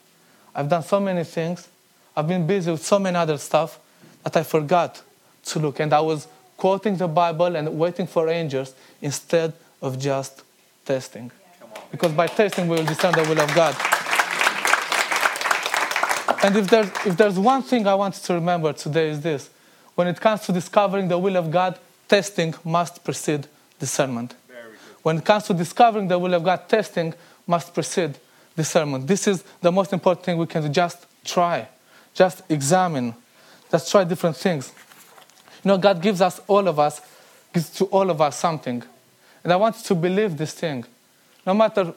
I've 0.55 0.69
done 0.69 0.83
so 0.83 1.01
many 1.01 1.25
things. 1.25 1.69
I've 2.17 2.29
been 2.29 2.47
busy 2.47 2.71
with 2.71 2.85
so 2.85 2.99
many 2.99 3.17
other 3.17 3.39
stuff 3.39 3.79
that 4.23 4.37
I 4.37 4.43
forgot 4.43 5.03
to 5.47 5.59
look. 5.59 5.81
And 5.81 5.93
I 5.93 6.01
was 6.01 6.29
quoting 6.57 6.97
the 6.97 7.09
Bible 7.09 7.57
and 7.57 7.79
waiting 7.79 8.07
for 8.07 8.29
angels 8.29 8.75
instead 9.01 9.53
of 9.83 9.99
just 9.99 10.43
testing. 10.85 11.31
Because 11.91 12.13
by 12.13 12.27
testing, 12.27 12.69
we 12.69 12.77
will 12.77 12.85
discern 12.85 13.13
the 13.13 13.23
will 13.23 13.41
of 13.41 13.55
God. 13.55 13.75
And 16.45 16.57
if 16.57 16.69
there's, 16.69 16.89
if 17.07 17.17
there's 17.17 17.39
one 17.39 17.63
thing 17.63 17.87
I 17.87 17.95
want 17.95 18.17
to 18.17 18.35
remember 18.35 18.75
today 18.75 19.09
is 19.09 19.23
this 19.23 19.49
when 19.95 20.09
it 20.09 20.21
comes 20.21 20.43
to 20.43 20.53
discovering 20.53 21.09
the 21.09 21.17
will 21.17 21.39
of 21.39 21.51
God, 21.51 21.79
testing 22.07 22.55
must 22.63 23.03
precede 23.03 23.47
discernment. 23.81 24.35
When 25.03 25.17
it 25.17 25.25
comes 25.25 25.45
to 25.45 25.55
discovering 25.55 26.09
the 26.09 26.19
will 26.19 26.35
of 26.35 26.45
God, 26.45 26.69
testing 26.69 27.15
must 27.47 27.73
precede 27.73 28.19
discernment. 28.55 29.07
This 29.07 29.27
is 29.27 29.43
the 29.63 29.73
most 29.73 29.95
important 29.95 30.27
thing 30.27 30.37
we 30.37 30.45
can 30.45 30.61
do. 30.61 30.69
Just 30.69 31.07
try, 31.25 31.67
just 32.13 32.43
examine, 32.51 33.15
just 33.71 33.91
try 33.91 34.05
different 34.05 34.37
things. 34.37 34.71
You 35.65 35.69
know, 35.69 35.79
God 35.79 36.03
gives 36.03 36.21
us, 36.21 36.43
all 36.47 36.69
of 36.69 36.79
us, 36.79 37.01
gives 37.55 37.71
to 37.71 37.87
all 37.87 38.11
of 38.11 38.21
us 38.21 38.39
something. 38.39 38.83
And 39.43 39.51
I 39.51 39.57
want 39.57 39.77
you 39.79 39.83
to 39.85 39.95
believe 39.95 40.37
this 40.37 40.53
thing. 40.53 40.85
No 41.47 41.55
matter 41.55 41.95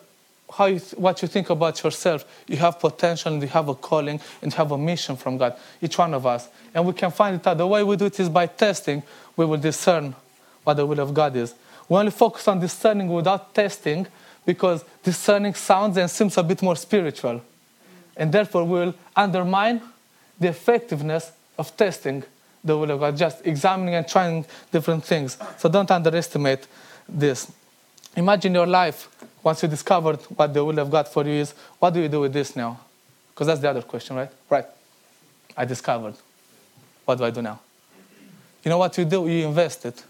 how 0.53 0.65
you, 0.65 0.79
what 0.95 1.21
you 1.21 1.27
think 1.27 1.49
about 1.49 1.83
yourself, 1.83 2.25
you 2.47 2.57
have 2.57 2.79
potential 2.79 3.33
and 3.33 3.41
you 3.41 3.47
have 3.49 3.67
a 3.67 3.75
calling 3.75 4.19
and 4.41 4.51
you 4.51 4.55
have 4.57 4.71
a 4.71 4.77
mission 4.77 5.17
from 5.17 5.37
God, 5.37 5.57
each 5.81 5.97
one 5.97 6.13
of 6.13 6.25
us. 6.25 6.47
And 6.73 6.85
we 6.85 6.93
can 6.93 7.11
find 7.11 7.35
it 7.35 7.45
out. 7.45 7.57
The 7.57 7.67
way 7.67 7.83
we 7.83 7.95
do 7.95 8.05
it 8.05 8.19
is 8.19 8.29
by 8.29 8.47
testing, 8.47 9.03
we 9.35 9.45
will 9.45 9.57
discern 9.57 10.15
what 10.63 10.75
the 10.75 10.85
will 10.85 10.99
of 10.99 11.13
God 11.13 11.35
is. 11.35 11.53
We 11.89 11.97
only 11.97 12.11
focus 12.11 12.47
on 12.47 12.59
discerning 12.59 13.09
without 13.09 13.53
testing 13.53 14.07
because 14.45 14.83
discerning 15.03 15.53
sounds 15.53 15.97
and 15.97 16.09
seems 16.09 16.37
a 16.37 16.43
bit 16.43 16.61
more 16.61 16.75
spiritual. 16.75 17.41
And 18.15 18.31
therefore, 18.31 18.63
will 18.63 18.95
undermine 19.15 19.81
the 20.39 20.47
effectiveness 20.47 21.31
of 21.57 21.75
testing 21.75 22.23
the 22.63 22.77
will 22.77 22.91
of 22.91 22.99
God, 22.99 23.17
just 23.17 23.45
examining 23.45 23.95
and 23.95 24.07
trying 24.07 24.45
different 24.71 25.03
things. 25.03 25.37
So 25.57 25.69
don't 25.69 25.89
underestimate 25.91 26.67
this. 27.07 27.51
Imagine 28.15 28.53
your 28.53 28.67
life 28.67 29.09
once 29.47 29.63
you 29.63 29.69
discovered 29.69 30.19
what 30.35 30.53
the 30.53 30.61
will 30.61 30.77
of 30.77 30.91
God 30.91 31.07
for 31.07 31.23
you 31.23 31.35
is. 31.35 31.53
What 31.79 31.93
do 31.93 32.01
you 32.01 32.09
do 32.09 32.19
with 32.19 32.33
this 32.33 32.53
now? 32.53 32.81
Because 33.29 33.47
that's 33.47 33.61
the 33.61 33.69
other 33.69 33.81
question, 33.81 34.17
right? 34.17 34.29
Right. 34.49 34.65
I 35.55 35.63
discovered. 35.63 36.15
What 37.05 37.17
do 37.17 37.23
I 37.23 37.29
do 37.29 37.41
now? 37.41 37.57
You 38.61 38.69
know 38.71 38.77
what 38.77 38.97
you 38.97 39.05
do? 39.05 39.25
You 39.25 39.47
invest 39.47 39.85
it. 39.85 40.03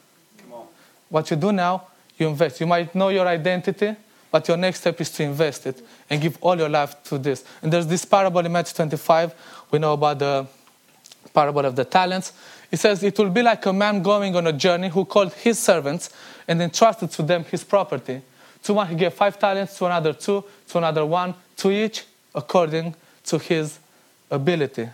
What 1.09 1.29
you 1.29 1.37
do 1.37 1.51
now, 1.51 1.83
you 2.17 2.27
invest. 2.27 2.59
You 2.59 2.65
might 2.65 2.95
know 2.95 3.09
your 3.09 3.27
identity, 3.27 3.95
but 4.31 4.47
your 4.47 4.57
next 4.57 4.79
step 4.79 4.99
is 4.99 5.11
to 5.11 5.23
invest 5.23 5.67
it 5.67 5.85
and 6.09 6.19
give 6.19 6.39
all 6.41 6.57
your 6.57 6.69
life 6.69 6.95
to 7.03 7.19
this. 7.19 7.45
And 7.61 7.71
there's 7.71 7.85
this 7.85 8.05
parable 8.05 8.43
in 8.43 8.51
Matthew 8.51 8.75
25. 8.75 9.35
We 9.69 9.77
know 9.77 9.93
about 9.93 10.17
the 10.17 10.47
parable 11.31 11.63
of 11.63 11.75
the 11.75 11.85
talents. 11.85 12.33
It 12.71 12.79
says, 12.79 13.03
It 13.03 13.15
will 13.19 13.29
be 13.29 13.43
like 13.43 13.63
a 13.67 13.71
man 13.71 14.01
going 14.01 14.35
on 14.35 14.47
a 14.47 14.53
journey 14.53 14.89
who 14.89 15.05
called 15.05 15.31
his 15.33 15.59
servants 15.59 16.09
and 16.47 16.59
entrusted 16.59 17.11
to 17.11 17.21
them 17.21 17.43
his 17.43 17.63
property. 17.63 18.23
To 18.67 18.73
one 18.73 18.87
he 18.89 18.95
gave 18.95 19.13
five 19.13 19.39
talents, 19.39 19.77
to 19.77 19.85
another 19.85 20.11
two, 20.11 20.43
to 20.67 20.77
another 20.77 21.05
one, 21.05 21.33
to 21.55 21.71
each 21.71 22.03
according 22.35 22.95
to 23.23 23.39
his 23.39 23.79
ability. 24.29 24.89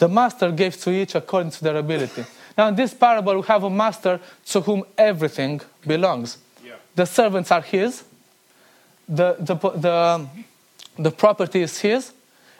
The 0.00 0.08
master 0.08 0.50
gave 0.50 0.76
to 0.78 0.90
each 0.90 1.14
according 1.14 1.52
to 1.52 1.62
their 1.62 1.76
ability. 1.76 2.24
Now, 2.58 2.66
in 2.66 2.74
this 2.74 2.92
parable, 2.92 3.36
we 3.36 3.46
have 3.46 3.62
a 3.62 3.70
master 3.70 4.18
to 4.46 4.60
whom 4.60 4.82
everything 4.98 5.60
belongs. 5.86 6.38
Yeah. 6.64 6.72
The 6.96 7.06
servants 7.06 7.52
are 7.52 7.60
his, 7.60 8.02
the, 9.08 9.36
the, 9.38 9.54
the, 9.54 10.28
the 10.98 11.10
property 11.12 11.62
is 11.62 11.78
his, 11.78 12.12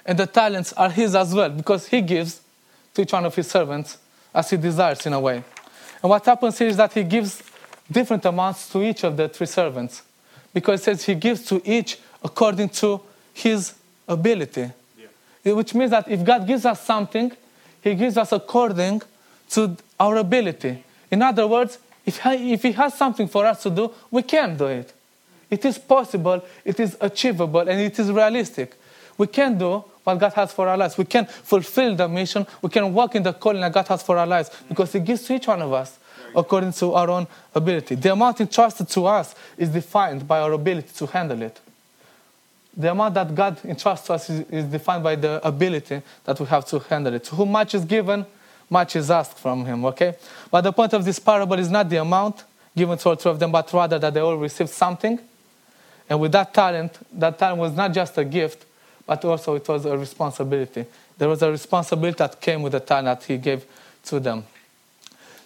and 0.07 0.17
the 0.17 0.27
talents 0.27 0.73
are 0.75 0.91
his 0.91 1.17
as 1.17 1.35
well, 1.35 1.51
because 1.51 1.89
he 1.89 2.03
gives 2.03 2.41
to 2.95 3.03
each 3.03 3.13
one 3.13 3.25
of 3.25 3.35
his 3.35 3.49
servants 3.49 3.99
as 4.33 4.49
he 4.49 4.57
desires 4.57 5.05
in 5.07 5.13
a 5.13 5.19
way. 5.19 5.43
And 6.01 6.09
what 6.09 6.25
happens 6.25 6.57
here 6.57 6.69
is 6.69 6.77
that 6.77 6.93
he 6.93 7.03
gives 7.03 7.43
different 7.91 8.25
amounts 8.25 8.69
to 8.71 8.81
each 8.81 9.03
of 9.03 9.17
the 9.17 9.29
three 9.29 9.49
servants 9.49 10.03
because 10.53 10.81
it 10.81 10.85
says 10.85 11.05
he 11.05 11.15
gives 11.15 11.45
to 11.47 11.63
each 11.65 11.99
according 12.23 12.69
to 12.69 13.01
his 13.33 13.75
ability. 14.09 14.71
Yeah. 15.45 15.53
Which 15.53 15.75
means 15.75 15.91
that 15.91 16.11
if 16.11 16.25
God 16.25 16.47
gives 16.47 16.65
us 16.67 16.81
something, 16.81 17.33
he 17.83 17.95
gives 17.95 18.17
us 18.17 18.33
according 18.33 19.03
to 19.51 19.77
our 19.99 20.17
ability. 20.17 20.85
In 21.11 21.23
other 21.23 21.47
words, 21.47 21.79
if 22.05 22.19
he, 22.19 22.53
if 22.53 22.63
he 22.63 22.73
has 22.73 22.95
something 22.95 23.29
for 23.29 23.47
us 23.47 23.63
to 23.63 23.71
do, 23.71 23.93
we 24.11 24.23
can 24.23 24.57
do 24.57 24.67
it. 24.67 24.93
It 25.51 25.65
is 25.65 25.79
possible, 25.79 26.45
it 26.65 26.79
is 26.79 26.97
achievable, 27.01 27.61
and 27.61 27.81
it 27.81 27.99
is 27.99 28.11
realistic. 28.11 28.75
We 29.19 29.27
can 29.27 29.59
do 29.59 29.85
what 30.05 30.19
God 30.19 30.33
has 30.35 30.53
for 30.53 30.69
our 30.69 30.77
lives. 30.77 30.97
We 30.97 31.05
can 31.05 31.27
fulfill 31.27 31.95
the 31.95 32.09
mission. 32.09 32.47
We 32.63 32.71
can 32.71 32.95
walk 32.95 33.17
in 33.17 33.23
the 33.23 33.33
calling 33.33 33.61
that 33.61 33.73
God 33.73 33.89
has 33.89 34.03
for 34.03 34.17
our 34.17 34.27
lives 34.27 34.51
because 34.69 34.93
He 34.93 35.01
gives 35.01 35.25
to 35.25 35.35
each 35.35 35.47
one 35.47 35.61
of 35.61 35.73
us 35.73 35.99
according 36.35 36.73
to 36.75 36.95
our 36.95 37.11
own 37.11 37.27
ability. 37.55 37.95
The 37.95 38.13
amount 38.13 38.41
entrusted 38.41 38.89
to 38.91 39.07
us 39.07 39.35
is 39.57 39.69
defined 39.69 40.27
by 40.27 40.41
our 40.41 40.53
ability 40.53 40.91
to 40.97 41.07
handle 41.07 41.43
it. 41.43 41.61
The 42.77 42.91
amount 42.91 43.15
that 43.15 43.35
God 43.35 43.59
entrusts 43.65 44.07
to 44.07 44.15
us 44.15 44.31
is, 44.31 44.41
is 44.51 44.65
defined 44.67 45.03
by 45.03 45.17
the 45.17 45.47
ability 45.47 46.03
that 46.25 46.39
we 46.39 46.47
have 46.47 46.65
to 46.67 46.79
handle 46.79 47.15
it. 47.15 47.25
To 47.25 47.35
whom 47.37 47.53
much 47.53 47.75
is 47.75 47.85
given, 47.85 48.25
much 48.69 48.95
is 48.95 49.11
asked 49.11 49.39
from 49.39 49.65
Him, 49.65 49.85
okay? 49.87 50.15
But 50.51 50.61
the 50.63 50.73
point 50.73 50.93
of 50.93 51.05
this 51.05 51.19
parable 51.19 51.59
is 51.59 51.69
not 51.69 51.89
the 51.89 51.97
amount 51.97 52.45
given 52.77 52.97
to 52.99 53.09
all 53.09 53.15
three 53.17 53.33
of 53.33 53.39
them, 53.41 53.51
but 53.51 53.73
rather 53.73 53.99
that 53.99 54.15
they 54.15 54.21
all 54.21 54.37
received 54.37 54.71
something. 54.71 55.19
And 56.09 56.21
with 56.21 56.33
that 56.33 56.55
talent, 56.55 56.99
that 57.13 57.39
talent 57.39 57.59
was 57.59 57.73
not 57.73 57.93
just 57.93 58.17
a 58.19 58.25
gift, 58.25 58.65
but 59.07 59.25
also 59.25 59.57
it 59.57 59.69
was 59.69 59.85
a 59.85 59.99
responsibility. 59.99 60.87
There 61.19 61.29
was 61.29 61.43
a 61.43 61.51
responsibility 61.51 62.19
that 62.19 62.41
came 62.41 62.63
with 62.63 62.73
the 62.73 62.81
talent 62.81 63.21
that 63.21 63.27
he 63.27 63.37
gave 63.37 63.65
to 64.05 64.21
them. 64.21 64.45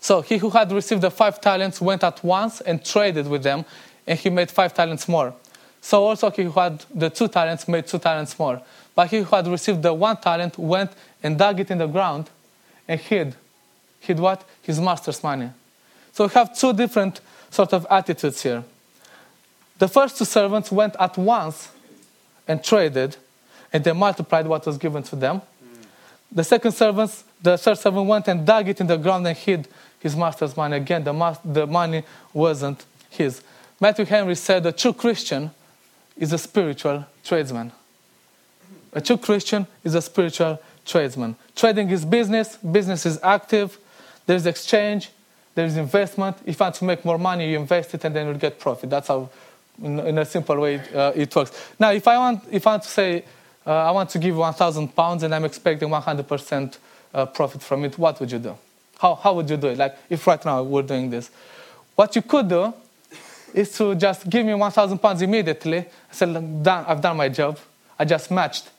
So 0.04 0.20
he 0.20 0.36
who 0.36 0.50
had 0.50 0.70
received 0.70 1.00
the 1.00 1.10
five 1.10 1.40
talents 1.40 1.80
went 1.80 2.04
at 2.04 2.22
once 2.22 2.60
and 2.60 2.84
traded 2.84 3.26
with 3.26 3.42
them, 3.42 3.64
and 4.06 4.18
he 4.18 4.28
made 4.28 4.50
five 4.50 4.74
talents 4.74 5.08
more. 5.08 5.32
So 5.80 6.04
also 6.04 6.30
he 6.30 6.42
who 6.42 6.50
had 6.50 6.84
the 6.94 7.08
two 7.08 7.26
talents 7.26 7.66
made 7.66 7.86
two 7.86 7.98
talents 7.98 8.38
more. 8.38 8.60
But 8.94 9.08
he 9.08 9.20
who 9.20 9.34
had 9.34 9.46
received 9.48 9.82
the 9.82 9.94
one 9.94 10.18
talent 10.18 10.58
went 10.58 10.90
and 11.22 11.38
dug 11.38 11.58
it 11.58 11.70
in 11.70 11.78
the 11.78 11.86
ground 11.86 12.28
and 12.86 13.00
hid. 13.00 13.34
Hid 14.00 14.20
what? 14.20 14.46
His 14.60 14.78
master's 14.78 15.22
money. 15.22 15.48
So 16.12 16.26
we 16.26 16.32
have 16.34 16.54
two 16.54 16.74
different 16.74 17.22
sort 17.48 17.72
of 17.72 17.86
attitudes 17.88 18.42
here. 18.42 18.62
The 19.78 19.88
first 19.88 20.18
two 20.18 20.26
servants 20.26 20.70
went 20.70 20.96
at 21.00 21.16
once 21.16 21.70
and 22.46 22.62
traded, 22.62 23.16
and 23.72 23.82
they 23.82 23.92
multiplied 23.92 24.46
what 24.48 24.66
was 24.66 24.76
given 24.76 25.02
to 25.04 25.16
them. 25.16 25.40
Mm. 25.40 25.86
The 26.30 26.44
second 26.44 26.72
servant, 26.72 27.22
the 27.40 27.56
third 27.56 27.78
servant 27.78 28.06
went 28.06 28.28
and 28.28 28.46
dug 28.46 28.68
it 28.68 28.82
in 28.82 28.86
the 28.86 28.98
ground 28.98 29.26
and 29.26 29.34
hid 29.34 29.66
his 30.04 30.14
master's 30.14 30.54
money. 30.54 30.76
Again, 30.76 31.02
the, 31.02 31.14
master, 31.14 31.48
the 31.48 31.66
money 31.66 32.02
wasn't 32.34 32.84
his. 33.08 33.42
Matthew 33.80 34.04
Henry 34.04 34.34
said 34.34 34.66
a 34.66 34.70
true 34.70 34.92
Christian 34.92 35.50
is 36.18 36.30
a 36.32 36.38
spiritual 36.38 37.06
tradesman. 37.24 37.72
A 38.92 39.00
true 39.00 39.16
Christian 39.16 39.66
is 39.82 39.94
a 39.94 40.02
spiritual 40.02 40.60
tradesman. 40.84 41.36
Trading 41.56 41.88
is 41.88 42.04
business, 42.04 42.58
business 42.58 43.06
is 43.06 43.18
active, 43.22 43.78
there's 44.26 44.44
exchange, 44.44 45.08
there's 45.54 45.78
investment. 45.78 46.36
If 46.44 46.60
you 46.60 46.64
want 46.64 46.74
to 46.74 46.84
make 46.84 47.02
more 47.02 47.18
money, 47.18 47.50
you 47.50 47.58
invest 47.58 47.94
it 47.94 48.04
and 48.04 48.14
then 48.14 48.26
you'll 48.26 48.36
get 48.36 48.60
profit. 48.60 48.90
That's 48.90 49.08
how, 49.08 49.30
in, 49.82 50.00
in 50.00 50.18
a 50.18 50.26
simple 50.26 50.60
way, 50.60 50.82
uh, 50.94 51.12
it 51.16 51.34
works. 51.34 51.50
Now, 51.78 51.92
if 51.92 52.06
I 52.06 52.18
want, 52.18 52.44
if 52.50 52.66
I 52.66 52.72
want 52.72 52.82
to 52.82 52.90
say, 52.90 53.24
uh, 53.66 53.70
I 53.72 53.90
want 53.90 54.10
to 54.10 54.18
give 54.18 54.36
1,000 54.36 54.94
pounds 54.94 55.22
and 55.22 55.34
I'm 55.34 55.46
expecting 55.46 55.88
100% 55.88 56.78
uh, 57.14 57.24
profit 57.24 57.62
from 57.62 57.86
it, 57.86 57.98
what 57.98 58.20
would 58.20 58.30
you 58.30 58.38
do? 58.38 58.58
How, 59.04 59.16
how 59.16 59.34
would 59.34 59.50
you 59.50 59.58
do 59.58 59.66
it? 59.66 59.76
Like 59.76 59.98
if 60.08 60.26
right 60.26 60.42
now 60.46 60.62
we're 60.62 60.80
doing 60.80 61.10
this. 61.10 61.30
What 61.94 62.16
you 62.16 62.22
could 62.22 62.48
do 62.48 62.72
is 63.52 63.70
to 63.76 63.94
just 63.94 64.30
give 64.30 64.46
me 64.46 64.54
1,000 64.54 64.96
pounds 64.96 65.20
immediately. 65.20 65.80
I 65.80 65.84
said, 66.10 66.62
done, 66.62 66.86
I've 66.88 67.02
done 67.02 67.18
my 67.18 67.28
job. 67.28 67.58
I 67.98 68.06
just 68.06 68.30
matched 68.30 68.70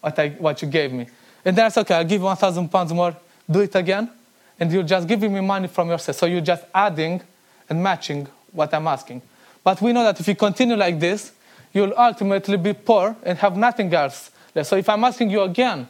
what, 0.00 0.18
I, 0.18 0.30
what 0.30 0.62
you 0.62 0.68
gave 0.68 0.94
me. 0.94 1.06
And 1.44 1.54
then 1.54 1.66
I 1.66 1.68
said, 1.68 1.82
okay, 1.82 1.96
I'll 1.96 2.04
give 2.04 2.22
you 2.22 2.24
1,000 2.24 2.70
pounds 2.70 2.90
more. 2.94 3.14
Do 3.50 3.60
it 3.60 3.74
again. 3.74 4.10
And 4.58 4.72
you're 4.72 4.82
just 4.82 5.06
giving 5.06 5.34
me 5.34 5.42
money 5.42 5.68
from 5.68 5.90
yourself. 5.90 6.16
So 6.16 6.24
you're 6.24 6.40
just 6.40 6.64
adding 6.74 7.20
and 7.68 7.82
matching 7.82 8.28
what 8.52 8.72
I'm 8.72 8.88
asking. 8.88 9.20
But 9.62 9.82
we 9.82 9.92
know 9.92 10.04
that 10.04 10.18
if 10.18 10.26
you 10.26 10.36
continue 10.36 10.76
like 10.76 10.98
this, 10.98 11.32
you'll 11.74 11.92
ultimately 11.98 12.56
be 12.56 12.72
poor 12.72 13.14
and 13.22 13.36
have 13.36 13.58
nothing 13.58 13.92
else. 13.92 14.30
So 14.62 14.76
if 14.76 14.88
I'm 14.88 15.04
asking 15.04 15.28
you 15.28 15.42
again 15.42 15.86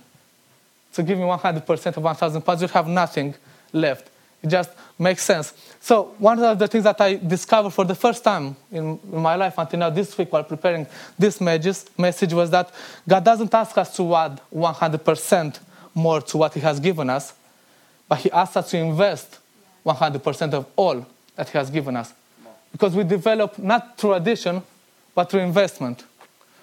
to 0.94 1.04
give 1.04 1.16
me 1.16 1.24
100% 1.24 1.96
of 1.96 2.02
1,000 2.02 2.42
pounds, 2.42 2.60
you'll 2.62 2.70
have 2.70 2.88
nothing 2.88 3.36
left. 3.72 4.10
It 4.42 4.48
just 4.48 4.70
makes 4.98 5.22
sense. 5.22 5.52
So 5.80 6.14
one 6.18 6.38
of 6.42 6.58
the 6.58 6.68
things 6.68 6.84
that 6.84 7.00
I 7.00 7.14
discovered 7.14 7.70
for 7.70 7.84
the 7.84 7.94
first 7.94 8.22
time 8.22 8.56
in, 8.70 8.98
my 9.10 9.34
life 9.34 9.54
until 9.58 9.80
now 9.80 9.90
this 9.90 10.16
week 10.16 10.32
while 10.32 10.44
preparing 10.44 10.86
this 11.18 11.40
message 11.40 12.32
was 12.32 12.50
that 12.50 12.72
God 13.08 13.24
doesn't 13.24 13.52
ask 13.54 13.76
us 13.78 13.96
to 13.96 14.14
add 14.14 14.40
100% 14.54 15.60
more 15.94 16.20
to 16.20 16.36
what 16.36 16.54
He 16.54 16.60
has 16.60 16.78
given 16.80 17.10
us. 17.10 17.32
but 18.08 18.18
He 18.20 18.30
asks 18.30 18.56
us 18.56 18.70
to 18.70 18.78
invest 18.78 19.38
100% 19.84 20.52
of 20.54 20.66
all 20.76 21.06
that 21.34 21.48
He 21.48 21.58
has 21.58 21.70
given 21.70 21.96
us. 21.96 22.12
Because 22.72 22.94
we 22.94 23.04
develop 23.04 23.58
not 23.58 23.96
through 23.96 24.14
addition, 24.14 24.62
but 25.14 25.30
through 25.30 25.40
investment. 25.40 26.04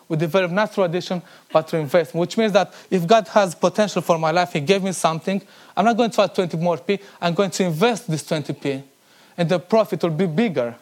We 0.09 0.17
develop 0.17 0.51
not 0.51 0.73
through 0.73 0.85
addition, 0.85 1.21
but 1.51 1.69
through 1.69 1.79
investment, 1.79 2.19
which 2.21 2.37
means 2.37 2.51
that 2.53 2.73
if 2.89 3.07
God 3.07 3.27
has 3.29 3.55
potential 3.55 4.01
for 4.01 4.17
my 4.17 4.31
life, 4.31 4.53
He 4.53 4.59
gave 4.59 4.83
me 4.83 4.91
something, 4.91 5.41
I'm 5.75 5.85
not 5.85 5.97
going 5.97 6.11
to 6.11 6.21
add 6.21 6.35
20 6.35 6.57
more 6.57 6.77
P, 6.77 6.99
I'm 7.21 7.33
going 7.33 7.51
to 7.51 7.63
invest 7.63 8.09
this 8.09 8.23
20p, 8.23 8.83
and 9.37 9.49
the 9.49 9.59
profit 9.59 10.03
will 10.03 10.11
be 10.11 10.27
bigger. 10.27 10.75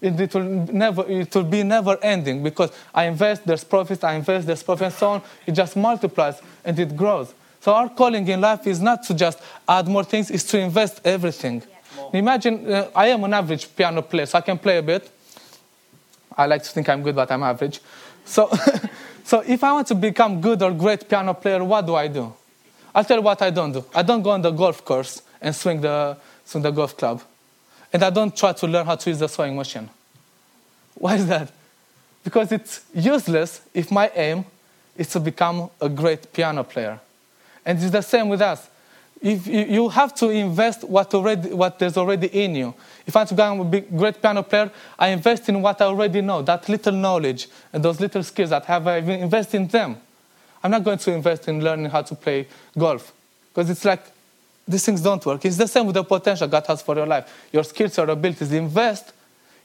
It, 0.00 0.20
it 0.20 0.34
will 0.34 0.44
never, 0.44 1.04
it 1.08 1.34
will 1.34 1.44
be 1.44 1.62
never 1.62 1.98
ending 2.02 2.42
because 2.42 2.70
I 2.94 3.04
invest, 3.04 3.44
there's 3.44 3.64
profit, 3.64 4.04
I 4.04 4.14
invest, 4.14 4.46
there's 4.46 4.62
profit, 4.62 4.84
and 4.84 4.94
so 4.94 5.10
on. 5.10 5.22
It 5.44 5.52
just 5.52 5.76
multiplies 5.76 6.40
and 6.64 6.78
it 6.78 6.96
grows. 6.96 7.34
So 7.60 7.74
our 7.74 7.88
calling 7.88 8.26
in 8.28 8.40
life 8.40 8.66
is 8.66 8.80
not 8.80 9.02
to 9.04 9.14
just 9.14 9.40
add 9.68 9.88
more 9.88 10.04
things, 10.04 10.30
it's 10.30 10.44
to 10.44 10.58
invest 10.58 11.00
everything. 11.04 11.62
Imagine 12.12 12.72
uh, 12.72 12.90
I 12.94 13.08
am 13.08 13.24
an 13.24 13.34
average 13.34 13.74
piano 13.74 14.02
player, 14.02 14.26
so 14.26 14.38
I 14.38 14.40
can 14.40 14.58
play 14.58 14.78
a 14.78 14.82
bit. 14.82 15.10
I 16.36 16.46
like 16.46 16.62
to 16.62 16.68
think 16.68 16.88
I'm 16.88 17.02
good, 17.02 17.16
but 17.16 17.30
I'm 17.30 17.42
average. 17.42 17.80
So, 18.28 18.50
so 19.24 19.40
if 19.40 19.64
I 19.64 19.72
want 19.72 19.86
to 19.88 19.94
become 19.94 20.40
good 20.40 20.62
or 20.62 20.72
great 20.72 21.08
piano 21.08 21.34
player, 21.34 21.64
what 21.64 21.86
do 21.86 21.94
I 21.94 22.08
do? 22.08 22.32
I'll 22.94 23.04
tell 23.04 23.16
you 23.16 23.22
what 23.22 23.40
I 23.40 23.50
don't 23.50 23.72
do. 23.72 23.84
I 23.94 24.02
don't 24.02 24.22
go 24.22 24.30
on 24.30 24.42
the 24.42 24.50
golf 24.50 24.84
course 24.84 25.22
and 25.40 25.54
swing 25.56 25.80
the, 25.80 26.16
swing 26.44 26.62
the 26.62 26.70
golf 26.70 26.96
club. 26.96 27.22
And 27.92 28.02
I 28.02 28.10
don't 28.10 28.36
try 28.36 28.52
to 28.52 28.66
learn 28.66 28.84
how 28.84 28.96
to 28.96 29.10
use 29.10 29.18
the 29.18 29.28
sewing 29.28 29.56
machine. 29.56 29.88
Why 30.94 31.14
is 31.14 31.26
that? 31.28 31.50
Because 32.22 32.52
it's 32.52 32.84
useless 32.94 33.62
if 33.72 33.90
my 33.90 34.10
aim 34.14 34.44
is 34.96 35.08
to 35.10 35.20
become 35.20 35.70
a 35.80 35.88
great 35.88 36.32
piano 36.32 36.64
player. 36.64 37.00
And 37.64 37.78
it's 37.78 37.90
the 37.90 38.02
same 38.02 38.28
with 38.28 38.42
us. 38.42 38.68
If 39.20 39.46
you, 39.48 39.88
have 39.88 40.14
to 40.16 40.30
invest 40.30 40.84
what, 40.84 41.12
already, 41.12 41.52
what 41.52 41.78
there's 41.78 41.96
already 41.96 42.28
in 42.28 42.54
you. 42.54 42.74
If 43.04 43.16
I 43.16 43.20
want 43.20 43.28
to 43.30 43.34
become 43.34 43.60
a 43.60 43.64
big, 43.64 43.96
great 43.96 44.22
piano 44.22 44.44
player, 44.44 44.70
I 44.96 45.08
invest 45.08 45.48
in 45.48 45.60
what 45.60 45.80
I 45.80 45.86
already 45.86 46.20
know, 46.20 46.42
that 46.42 46.68
little 46.68 46.92
knowledge 46.92 47.48
and 47.72 47.84
those 47.84 48.00
little 48.00 48.22
skills 48.22 48.50
that 48.50 48.62
I 48.68 48.72
have, 48.74 48.86
I 48.86 48.98
invest 48.98 49.54
in 49.54 49.66
them. 49.66 49.96
I'm 50.62 50.70
not 50.70 50.84
going 50.84 50.98
to 50.98 51.12
invest 51.12 51.48
in 51.48 51.62
learning 51.62 51.90
how 51.90 52.02
to 52.02 52.14
play 52.14 52.46
golf 52.76 53.12
because 53.52 53.70
it's 53.70 53.84
like 53.84 54.02
these 54.66 54.84
things 54.84 55.00
don't 55.00 55.24
work. 55.24 55.44
It's 55.44 55.56
the 55.56 55.66
same 55.66 55.86
with 55.86 55.94
the 55.94 56.04
potential 56.04 56.46
God 56.46 56.66
has 56.66 56.82
for 56.82 56.94
your 56.94 57.06
life. 57.06 57.48
Your 57.52 57.64
skills, 57.64 57.96
your 57.96 58.08
abilities, 58.10 58.52
invest 58.52 59.12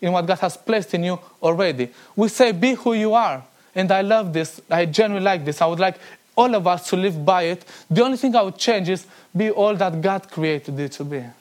in 0.02 0.12
what 0.12 0.26
God 0.26 0.40
has 0.40 0.58
placed 0.58 0.94
in 0.94 1.04
you 1.04 1.20
already. 1.42 1.90
We 2.16 2.28
say, 2.30 2.52
be 2.54 2.74
who 2.74 2.94
you 2.94 3.14
are. 3.14 3.44
And 3.76 3.92
I 3.92 4.02
love 4.02 4.34
this. 4.34 4.62
I 4.70 4.86
genuinely 4.86 5.26
like 5.26 5.46
this. 5.46 5.62
I 5.62 5.66
would 5.66 5.80
like 5.80 5.98
all 6.36 6.54
of 6.56 6.66
us 6.68 6.90
to 6.90 6.96
live 6.96 7.24
by 7.26 7.44
it. 7.44 7.66
The 7.90 8.04
only 8.04 8.18
thing 8.18 8.36
I 8.36 8.42
would 8.42 8.58
change 8.58 8.90
is 8.90 9.06
be 9.36 9.52
all 9.52 9.76
that 9.76 10.02
God 10.02 10.30
created 10.30 10.78
you 10.78 10.88
to 10.88 11.04
be. 11.04 11.18
Yeah. 11.18 11.32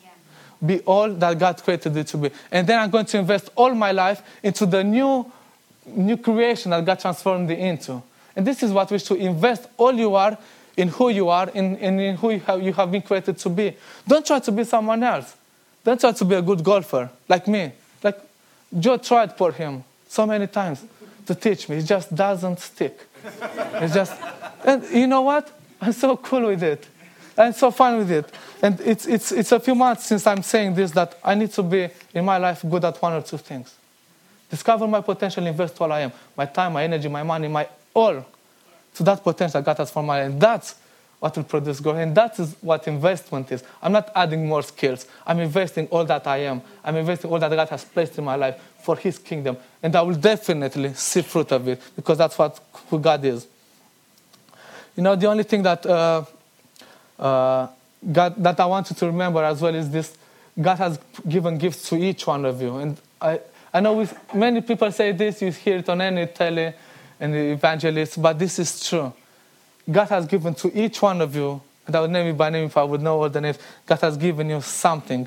Be 0.64 0.80
all 0.80 1.12
that 1.12 1.38
God 1.38 1.62
created 1.62 1.94
you 1.96 2.04
to 2.04 2.16
be. 2.16 2.30
And 2.50 2.66
then 2.66 2.78
I'm 2.78 2.90
going 2.90 3.06
to 3.06 3.18
invest 3.18 3.50
all 3.56 3.74
my 3.74 3.92
life 3.92 4.22
into 4.42 4.66
the 4.66 4.84
new, 4.84 5.30
new 5.86 6.16
creation 6.16 6.70
that 6.70 6.84
God 6.84 7.00
transformed 7.00 7.48
me 7.48 7.58
into. 7.58 8.02
And 8.36 8.46
this 8.46 8.62
is 8.62 8.72
what 8.72 8.90
we 8.90 8.98
should 8.98 9.18
invest 9.18 9.68
all 9.76 9.92
you 9.92 10.14
are 10.14 10.38
in 10.76 10.88
who 10.88 11.10
you 11.10 11.28
are 11.28 11.50
and 11.54 11.76
in, 11.76 11.94
in, 11.94 12.00
in, 12.00 12.16
who 12.16 12.30
you 12.30 12.40
have, 12.40 12.62
you 12.62 12.72
have 12.72 12.90
been 12.90 13.02
created 13.02 13.38
to 13.38 13.48
be. 13.48 13.76
Don't 14.06 14.24
try 14.24 14.38
to 14.40 14.52
be 14.52 14.64
someone 14.64 15.02
else. 15.02 15.36
Don't 15.84 16.00
try 16.00 16.12
to 16.12 16.24
be 16.24 16.34
a 16.34 16.42
good 16.42 16.62
golfer 16.62 17.10
like 17.28 17.46
me. 17.48 17.72
Like 18.02 18.18
Joe 18.78 18.96
tried 18.96 19.36
for 19.36 19.52
him 19.52 19.84
so 20.08 20.26
many 20.26 20.46
times 20.46 20.84
to 21.26 21.34
teach 21.34 21.68
me. 21.68 21.76
It 21.78 21.84
just 21.84 22.14
doesn't 22.14 22.60
stick. 22.60 22.98
It's 23.74 23.94
just, 23.94 24.12
and 24.64 24.84
you 24.90 25.06
know 25.06 25.22
what? 25.22 25.50
I'm 25.80 25.92
so 25.92 26.16
cool 26.16 26.46
with 26.46 26.62
it. 26.62 26.86
I'm 27.36 27.52
so 27.52 27.70
fun 27.70 27.98
with 27.98 28.10
it. 28.10 28.30
And 28.60 28.80
it's, 28.80 29.06
it's, 29.06 29.32
it's 29.32 29.52
a 29.52 29.60
few 29.60 29.74
months 29.74 30.06
since 30.06 30.26
I'm 30.26 30.42
saying 30.42 30.74
this 30.74 30.92
that 30.92 31.18
I 31.24 31.34
need 31.34 31.50
to 31.52 31.62
be 31.62 31.88
in 32.14 32.24
my 32.24 32.38
life 32.38 32.62
good 32.68 32.84
at 32.84 33.00
one 33.00 33.14
or 33.14 33.22
two 33.22 33.38
things. 33.38 33.74
Discover 34.50 34.86
my 34.86 35.00
potential, 35.00 35.46
invest 35.46 35.80
all 35.80 35.90
I 35.90 36.00
am 36.00 36.12
my 36.36 36.46
time, 36.46 36.74
my 36.74 36.84
energy, 36.84 37.08
my 37.08 37.22
money, 37.22 37.48
my 37.48 37.66
all 37.94 38.24
to 38.94 39.02
that 39.02 39.22
potential 39.22 39.62
God 39.62 39.78
has 39.78 39.90
for 39.90 40.02
my 40.02 40.28
life. 40.28 40.38
That's 40.38 40.74
what 41.22 41.36
will 41.36 41.44
produce 41.44 41.78
growth. 41.78 41.98
And 41.98 42.16
that 42.16 42.36
is 42.40 42.56
what 42.60 42.88
investment 42.88 43.52
is. 43.52 43.62
I'm 43.80 43.92
not 43.92 44.10
adding 44.12 44.44
more 44.44 44.60
skills. 44.60 45.06
I'm 45.24 45.38
investing 45.38 45.86
all 45.86 46.04
that 46.04 46.26
I 46.26 46.38
am. 46.38 46.62
I'm 46.82 46.96
investing 46.96 47.30
all 47.30 47.38
that 47.38 47.48
God 47.48 47.68
has 47.68 47.84
placed 47.84 48.18
in 48.18 48.24
my 48.24 48.34
life 48.34 48.60
for 48.80 48.96
His 48.96 49.18
kingdom. 49.18 49.56
And 49.80 49.94
I 49.94 50.02
will 50.02 50.16
definitely 50.16 50.94
see 50.94 51.22
fruit 51.22 51.52
of 51.52 51.68
it 51.68 51.80
because 51.94 52.18
that's 52.18 52.36
what 52.36 52.58
who 52.90 52.98
God 52.98 53.24
is. 53.24 53.46
You 54.96 55.04
know, 55.04 55.14
the 55.14 55.28
only 55.28 55.44
thing 55.44 55.62
that 55.62 55.86
uh, 55.86 56.24
uh, 57.20 57.68
God, 58.12 58.34
that 58.42 58.58
I 58.58 58.66
want 58.66 58.90
you 58.90 58.96
to 58.96 59.06
remember 59.06 59.44
as 59.44 59.62
well 59.62 59.76
is 59.76 59.88
this 59.90 60.18
God 60.60 60.78
has 60.78 60.98
given 61.28 61.56
gifts 61.56 61.88
to 61.90 61.94
each 61.94 62.26
one 62.26 62.44
of 62.44 62.60
you. 62.60 62.78
And 62.78 63.00
I, 63.20 63.38
I 63.72 63.78
know 63.78 63.92
with 63.92 64.12
many 64.34 64.60
people 64.60 64.90
say 64.90 65.12
this, 65.12 65.40
you 65.40 65.52
hear 65.52 65.76
it 65.76 65.88
on 65.88 66.00
any 66.00 66.26
tele 66.26 66.74
and 67.20 67.32
evangelists, 67.32 68.16
but 68.16 68.40
this 68.40 68.58
is 68.58 68.84
true. 68.88 69.12
God 69.90 70.08
has 70.08 70.26
given 70.26 70.54
to 70.54 70.78
each 70.78 71.02
one 71.02 71.20
of 71.20 71.34
you, 71.34 71.60
and 71.86 71.96
I 71.96 72.00
would 72.00 72.10
name 72.10 72.28
it 72.28 72.36
by 72.38 72.50
name 72.50 72.66
if 72.66 72.76
I 72.76 72.84
would 72.84 73.02
know 73.02 73.22
all 73.22 73.28
the 73.28 73.40
names, 73.40 73.58
God 73.86 74.00
has 74.00 74.16
given 74.16 74.48
you 74.50 74.60
something. 74.60 75.26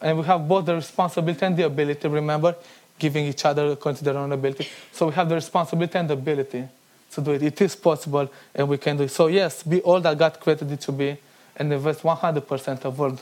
And 0.00 0.18
we 0.18 0.24
have 0.24 0.48
both 0.48 0.64
the 0.64 0.74
responsibility 0.74 1.44
and 1.44 1.56
the 1.56 1.64
ability, 1.66 2.08
remember, 2.08 2.56
giving 2.98 3.26
each 3.26 3.44
other 3.44 3.72
according 3.72 4.02
their 4.02 4.16
own 4.16 4.32
ability. 4.32 4.68
So 4.92 5.08
we 5.08 5.12
have 5.12 5.28
the 5.28 5.34
responsibility 5.34 5.98
and 5.98 6.08
the 6.08 6.14
ability 6.14 6.64
to 7.12 7.20
do 7.20 7.32
it. 7.32 7.42
It 7.42 7.60
is 7.60 7.76
possible, 7.76 8.30
and 8.54 8.68
we 8.68 8.78
can 8.78 8.96
do 8.96 9.02
it. 9.02 9.10
So, 9.10 9.26
yes, 9.26 9.62
be 9.62 9.82
all 9.82 10.00
that 10.00 10.16
God 10.16 10.40
created 10.40 10.70
you 10.70 10.76
to 10.76 10.92
be, 10.92 11.16
and 11.56 11.72
invest 11.72 12.02
100% 12.02 12.84
of 12.84 13.00
all 13.00 13.18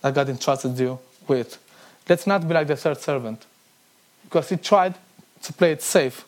that 0.00 0.14
God 0.14 0.28
entrusted 0.28 0.78
you 0.78 0.98
with. 1.28 1.58
Let's 2.08 2.26
not 2.26 2.46
be 2.46 2.54
like 2.54 2.66
the 2.66 2.76
third 2.76 2.98
servant, 2.98 3.44
because 4.24 4.48
he 4.48 4.56
tried 4.56 4.94
to 5.42 5.52
play 5.52 5.72
it 5.72 5.82
safe. 5.82 6.24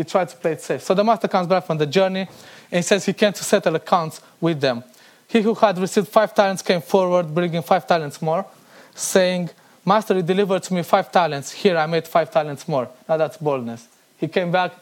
He 0.00 0.04
tried 0.04 0.30
to 0.30 0.36
play 0.36 0.52
it 0.52 0.62
safe. 0.62 0.82
So 0.82 0.94
the 0.94 1.04
master 1.04 1.28
comes 1.28 1.46
back 1.46 1.66
from 1.66 1.76
the 1.76 1.84
journey, 1.84 2.20
and 2.20 2.78
he 2.78 2.80
says 2.80 3.04
he 3.04 3.12
came 3.12 3.34
to 3.34 3.44
settle 3.44 3.76
accounts 3.76 4.22
with 4.40 4.58
them. 4.58 4.82
He 5.28 5.42
who 5.42 5.54
had 5.54 5.76
received 5.76 6.08
five 6.08 6.34
talents 6.34 6.62
came 6.62 6.80
forward, 6.80 7.34
bringing 7.34 7.60
five 7.60 7.86
talents 7.86 8.22
more, 8.22 8.46
saying, 8.94 9.50
Master, 9.84 10.14
you 10.14 10.22
delivered 10.22 10.62
to 10.62 10.72
me 10.72 10.82
five 10.84 11.12
talents. 11.12 11.52
Here 11.52 11.76
I 11.76 11.84
made 11.84 12.08
five 12.08 12.30
talents 12.30 12.66
more. 12.66 12.88
Now 13.06 13.18
that's 13.18 13.36
boldness. 13.36 13.88
He 14.16 14.26
came 14.26 14.50
back, 14.50 14.72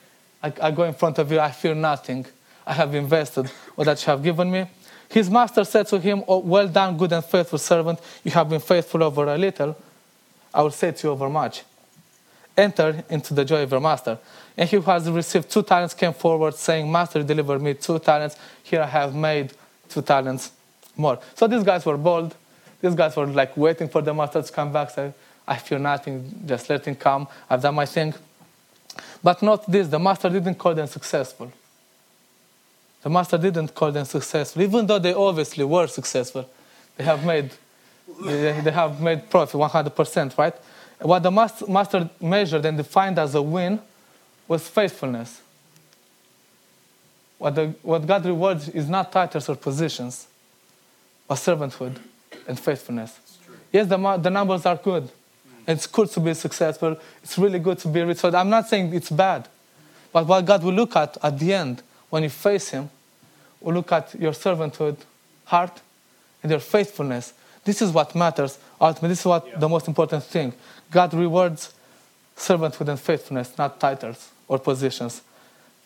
I, 0.41 0.53
I 0.63 0.71
go 0.71 0.85
in 0.85 0.95
front 0.95 1.19
of 1.19 1.33
you, 1.33 1.41
I 1.41 1.51
fear 1.51 1.75
nothing. 1.75 2.25
I 2.65 2.75
have 2.75 2.95
invested 2.95 3.51
all 3.77 3.85
that 3.87 4.01
you 4.01 4.13
have 4.13 4.23
given 4.23 4.49
me. 4.53 4.67
His 5.09 5.29
master 5.29 5.65
said 5.65 5.89
to 5.89 5.99
him, 5.99 6.23
oh, 6.29 6.39
Well 6.39 6.69
done, 6.69 6.97
good 6.97 7.13
and 7.13 7.25
faithful 7.25 7.59
servant. 7.59 7.99
You 8.23 8.31
have 8.31 8.49
been 8.49 8.61
faithful 8.61 9.03
over 9.03 9.27
a 9.27 9.37
little. 9.37 9.77
I 10.55 10.63
will 10.63 10.71
set 10.71 11.03
you 11.03 11.11
over 11.11 11.29
much. 11.29 11.65
Enter 12.59 13.05
into 13.09 13.33
the 13.35 13.45
joy 13.45 13.63
of 13.63 13.71
your 13.71 13.81
master. 13.81 14.19
And 14.57 14.69
he 14.69 14.77
who 14.77 14.83
has 14.83 15.09
received 15.09 15.49
two 15.49 15.63
talents 15.63 15.95
came 15.95 16.13
forward, 16.13 16.55
saying, 16.55 16.91
Master, 16.91 17.23
deliver 17.23 17.59
me 17.61 17.75
two 17.75 18.01
talents. 18.01 18.37
Here 18.65 18.83
I 18.83 18.87
have 18.87 19.15
made 19.15 19.53
two 19.89 20.03
talents 20.03 20.51
more. 20.97 21.21
So 21.37 21.47
these 21.47 21.63
guys 21.63 21.87
were 21.87 21.97
bold. 21.97 22.35
These 22.81 22.97
guys 22.97 23.15
were 23.17 23.27
like 23.27 23.57
waiting 23.57 23.89
for 23.89 24.03
the 24.03 24.13
master 24.13 24.43
to 24.43 24.53
come 24.53 24.73
back. 24.73 24.91
Say, 24.91 25.13
I 25.47 25.57
feel 25.57 25.79
nothing, 25.79 26.43
just 26.45 26.69
let 26.69 26.85
him 26.85 26.97
come. 26.97 27.27
I've 27.49 27.63
done 27.63 27.77
my 27.77 27.87
thing. 27.87 28.13
But 29.23 29.41
not 29.43 29.71
this, 29.71 29.89
the 29.89 29.99
master 29.99 30.29
didn't 30.29 30.57
call 30.57 30.75
them 30.75 30.87
successful. 30.87 31.53
The 33.03 33.09
master 33.09 33.39
didn't 33.39 33.75
call 33.75 33.93
them 33.93 34.05
successful, 34.05 34.61
even 34.63 34.87
though 34.87 34.99
they 34.99 35.15
obviously 35.15 35.65
were 35.65 35.87
successful. 35.87 36.49
They 36.97 37.05
have 37.05 37.25
made, 37.25 37.51
they, 38.25 38.61
they 38.61 38.73
have 38.73 39.01
made 39.01 39.31
profit 39.31 39.59
100%, 39.59 40.37
right? 40.37 40.55
What 41.01 41.23
the 41.23 41.31
master 41.31 42.11
measured 42.21 42.65
and 42.65 42.77
defined 42.77 43.19
as 43.19 43.35
a 43.35 43.43
win 43.43 43.81
was 44.49 44.67
faithfulness. 44.69 45.41
What, 47.39 47.55
the, 47.55 47.69
what 47.83 48.07
God 48.07 48.25
rewards 48.27 48.69
is 48.69 48.89
not 48.89 49.13
titles 49.13 49.49
or 49.49 49.55
positions, 49.55 50.27
but 51.29 51.37
servanthood 51.37 51.99
and 52.49 52.59
faithfulness. 52.59 53.17
Yes, 53.73 53.87
the, 53.87 54.17
the 54.17 54.31
numbers 54.31 54.67
are 54.67 54.77
good. 54.77 55.05
Hmm. 55.05 55.71
It's 55.71 55.87
good 55.87 56.11
to 56.11 56.21
be 56.21 56.35
successful. 56.35 56.97
It's 57.23 57.39
really 57.39 57.61
good 57.61 57.79
to 57.79 57.89
be 57.89 58.03
rich. 58.03 58.19
So 58.19 58.35
I'm 58.35 58.51
not 58.51 58.69
saying 58.69 58.93
it's 58.93 59.11
bad. 59.11 59.49
But 60.13 60.27
what 60.27 60.45
God 60.45 60.65
will 60.65 60.73
look 60.73 60.97
at 60.97 61.17
at 61.23 61.39
the 61.39 61.53
end, 61.53 61.83
when 62.11 62.23
you 62.25 62.31
face 62.31 62.71
Him, 62.71 62.91
will 63.61 63.75
look 63.75 63.93
at 63.93 64.19
your 64.19 64.33
servanthood, 64.33 64.97
heart, 65.45 65.81
and 66.43 66.51
your 66.51 66.61
faithfulness. 66.61 67.35
This 67.65 67.83
is 67.83 67.93
what 67.93 68.15
matters 68.15 68.59
ultimately. 68.81 69.11
This 69.11 69.21
is 69.21 69.27
what 69.27 69.47
yeah. 69.47 69.59
the 69.59 69.69
most 69.69 69.87
important 69.87 70.25
thing. 70.25 70.55
God 70.91 71.15
rewards 71.15 71.73
servanthood 72.37 72.89
and 72.89 73.01
faithfulness, 73.01 73.57
not 73.59 73.81
titles 73.81 74.31
or 74.47 74.59
positions. 74.59 75.23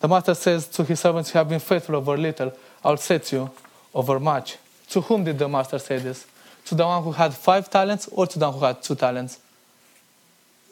The 0.00 0.08
master 0.08 0.34
says 0.34 0.66
to 0.68 0.84
his 0.84 1.00
servants, 1.00 1.32
You 1.32 1.38
have 1.38 1.48
been 1.48 1.60
faithful 1.60 1.96
over 1.96 2.16
little, 2.16 2.52
I'll 2.84 2.96
set 2.96 3.32
you 3.32 3.50
over 3.94 4.18
much. 4.18 4.58
To 4.90 5.00
whom 5.00 5.24
did 5.24 5.38
the 5.38 5.48
master 5.48 5.78
say 5.78 5.98
this? 5.98 6.26
To 6.66 6.74
the 6.74 6.84
one 6.84 7.02
who 7.02 7.12
had 7.12 7.34
five 7.34 7.70
talents 7.70 8.08
or 8.10 8.26
to 8.26 8.38
the 8.38 8.48
one 8.50 8.58
who 8.58 8.64
had 8.64 8.82
two 8.82 8.94
talents? 8.94 9.38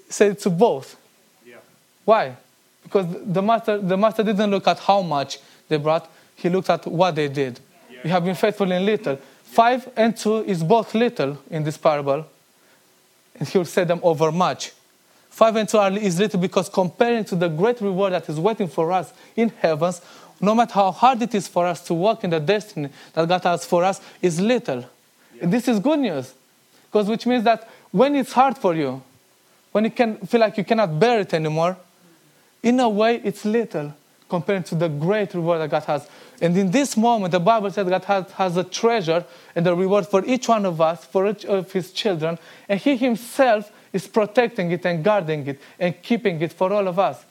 He 0.06 0.12
said 0.12 0.38
to 0.40 0.50
both. 0.50 0.96
Yeah. 1.46 1.56
Why? 2.04 2.36
Because 2.82 3.06
the 3.24 3.42
master, 3.42 3.78
the 3.78 3.96
master 3.96 4.22
didn't 4.22 4.50
look 4.50 4.66
at 4.66 4.78
how 4.78 5.02
much 5.02 5.38
they 5.68 5.76
brought, 5.76 6.10
he 6.36 6.48
looked 6.48 6.70
at 6.70 6.86
what 6.86 7.14
they 7.14 7.28
did. 7.28 7.60
Yeah. 7.90 7.98
You 8.04 8.10
have 8.10 8.24
been 8.24 8.34
faithful 8.34 8.70
in 8.70 8.84
little, 8.84 9.18
Five 9.50 9.88
and 9.96 10.16
two 10.16 10.44
is 10.44 10.62
both 10.62 10.94
little 10.94 11.36
in 11.50 11.64
this 11.64 11.76
parable, 11.76 12.24
and 13.40 13.48
he 13.48 13.58
will 13.58 13.64
say 13.64 13.82
them 13.82 13.98
over 14.04 14.30
much. 14.30 14.72
Five 15.30 15.56
and 15.56 15.68
two 15.68 15.78
are, 15.78 15.90
is 15.90 16.18
little 16.20 16.38
because 16.38 16.68
comparing 16.68 17.24
to 17.24 17.34
the 17.34 17.48
great 17.48 17.80
reward 17.80 18.12
that 18.12 18.28
is 18.28 18.38
waiting 18.38 18.68
for 18.68 18.92
us 18.92 19.12
in 19.34 19.48
heavens, 19.48 20.00
no 20.40 20.54
matter 20.54 20.74
how 20.74 20.92
hard 20.92 21.22
it 21.22 21.34
is 21.34 21.48
for 21.48 21.66
us 21.66 21.82
to 21.86 21.94
walk 21.94 22.22
in 22.22 22.30
the 22.30 22.38
destiny 22.38 22.90
that 23.14 23.26
God 23.26 23.42
has 23.44 23.64
for 23.64 23.82
us, 23.82 24.00
is 24.20 24.40
little. 24.40 24.84
And 25.40 25.52
this 25.52 25.66
is 25.66 25.80
good 25.80 25.98
news, 25.98 26.34
because 26.86 27.08
which 27.08 27.26
means 27.26 27.44
that 27.44 27.68
when 27.90 28.14
it's 28.14 28.32
hard 28.32 28.58
for 28.58 28.74
you, 28.74 29.02
when 29.72 29.84
you 29.84 29.90
can 29.90 30.18
feel 30.18 30.40
like 30.40 30.58
you 30.58 30.64
cannot 30.64 31.00
bear 31.00 31.20
it 31.20 31.32
anymore, 31.32 31.76
in 32.62 32.78
a 32.80 32.88
way 32.88 33.20
it's 33.24 33.44
little 33.44 33.94
compared 34.28 34.66
to 34.66 34.74
the 34.74 34.88
great 34.88 35.32
reward 35.34 35.60
that 35.60 35.70
God 35.70 35.84
has. 35.84 36.08
And 36.40 36.56
in 36.56 36.70
this 36.70 36.96
moment, 36.96 37.32
the 37.32 37.40
Bible 37.40 37.70
says 37.70 37.86
God 37.88 38.04
has, 38.04 38.30
has 38.32 38.56
a 38.56 38.64
treasure 38.64 39.24
and 39.54 39.66
a 39.66 39.74
reward 39.74 40.06
for 40.06 40.24
each 40.24 40.48
one 40.48 40.64
of 40.64 40.80
us, 40.80 41.04
for 41.04 41.28
each 41.28 41.44
of 41.44 41.70
His 41.72 41.92
children, 41.92 42.38
and 42.68 42.80
He 42.80 42.96
Himself 42.96 43.70
is 43.92 44.06
protecting 44.06 44.70
it 44.70 44.84
and 44.86 45.04
guarding 45.04 45.46
it 45.46 45.60
and 45.78 46.00
keeping 46.02 46.40
it 46.40 46.52
for 46.52 46.72
all 46.72 46.88
of 46.88 46.98
us. 46.98 47.24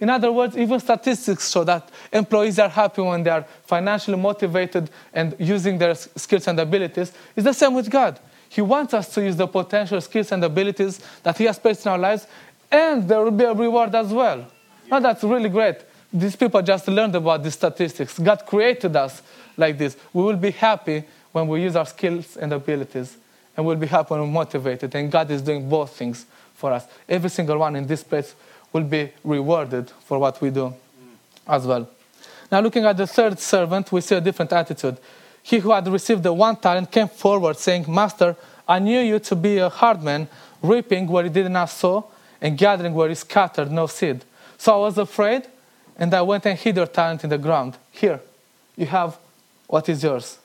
In 0.00 0.10
other 0.10 0.32
words, 0.32 0.56
even 0.56 0.80
statistics 0.80 1.50
show 1.50 1.64
that 1.64 1.88
employees 2.12 2.58
are 2.58 2.68
happy 2.68 3.02
when 3.02 3.22
they 3.22 3.30
are 3.30 3.44
financially 3.64 4.16
motivated 4.16 4.90
and 5.12 5.36
using 5.38 5.78
their 5.78 5.94
skills 5.94 6.48
and 6.48 6.58
abilities. 6.58 7.12
It's 7.36 7.44
the 7.44 7.52
same 7.52 7.74
with 7.74 7.90
God. 7.90 8.18
He 8.48 8.60
wants 8.60 8.94
us 8.94 9.12
to 9.14 9.22
use 9.22 9.36
the 9.36 9.46
potential 9.46 10.00
skills 10.00 10.32
and 10.32 10.42
abilities 10.42 11.00
that 11.22 11.36
He 11.38 11.44
has 11.44 11.58
placed 11.58 11.86
in 11.86 11.92
our 11.92 11.98
lives, 11.98 12.26
and 12.70 13.08
there 13.08 13.20
will 13.20 13.30
be 13.30 13.44
a 13.44 13.52
reward 13.52 13.94
as 13.94 14.12
well. 14.12 14.46
Now, 14.90 15.00
that's 15.00 15.22
really 15.24 15.48
great. 15.48 15.76
These 16.14 16.36
people 16.36 16.62
just 16.62 16.86
learned 16.86 17.16
about 17.16 17.42
these 17.42 17.54
statistics. 17.54 18.20
God 18.20 18.46
created 18.46 18.94
us 18.94 19.20
like 19.56 19.76
this. 19.76 19.96
We 20.12 20.22
will 20.22 20.36
be 20.36 20.52
happy 20.52 21.02
when 21.32 21.48
we 21.48 21.62
use 21.62 21.74
our 21.74 21.86
skills 21.86 22.36
and 22.36 22.52
abilities, 22.52 23.16
and 23.56 23.66
we'll 23.66 23.74
be 23.74 23.88
happy 23.88 24.14
we're 24.14 24.24
motivated. 24.24 24.94
And 24.94 25.10
God 25.10 25.28
is 25.32 25.42
doing 25.42 25.68
both 25.68 25.90
things 25.96 26.24
for 26.54 26.72
us. 26.72 26.86
Every 27.08 27.30
single 27.30 27.58
one 27.58 27.74
in 27.74 27.88
this 27.88 28.04
place 28.04 28.36
will 28.72 28.84
be 28.84 29.10
rewarded 29.24 29.90
for 29.90 30.20
what 30.20 30.40
we 30.40 30.50
do 30.50 30.72
as 31.48 31.66
well. 31.66 31.88
Now, 32.52 32.60
looking 32.60 32.84
at 32.84 32.96
the 32.96 33.08
third 33.08 33.40
servant, 33.40 33.90
we 33.90 34.00
see 34.00 34.14
a 34.14 34.20
different 34.20 34.52
attitude. 34.52 34.98
He 35.42 35.58
who 35.58 35.72
had 35.72 35.88
received 35.88 36.22
the 36.22 36.32
one 36.32 36.54
talent 36.54 36.92
came 36.92 37.08
forward, 37.08 37.56
saying, 37.56 37.86
Master, 37.88 38.36
I 38.68 38.78
knew 38.78 39.00
you 39.00 39.18
to 39.18 39.34
be 39.34 39.58
a 39.58 39.68
hard 39.68 40.00
man, 40.00 40.28
reaping 40.62 41.08
where 41.08 41.24
you 41.24 41.30
did 41.30 41.50
not 41.50 41.70
sow, 41.70 42.06
and 42.40 42.56
gathering 42.56 42.94
where 42.94 43.08
you 43.08 43.16
scattered 43.16 43.72
no 43.72 43.88
seed. 43.88 44.24
So 44.56 44.74
I 44.74 44.76
was 44.76 44.96
afraid, 44.96 45.48
and 45.96 46.12
I 46.12 46.22
went 46.22 46.46
and 46.46 46.58
hid 46.58 46.76
your 46.76 46.86
talent 46.86 47.24
in 47.24 47.30
the 47.30 47.38
ground. 47.38 47.76
Here, 47.90 48.20
you 48.76 48.86
have 48.86 49.18
what 49.66 49.88
is 49.88 50.02
yours. 50.02 50.38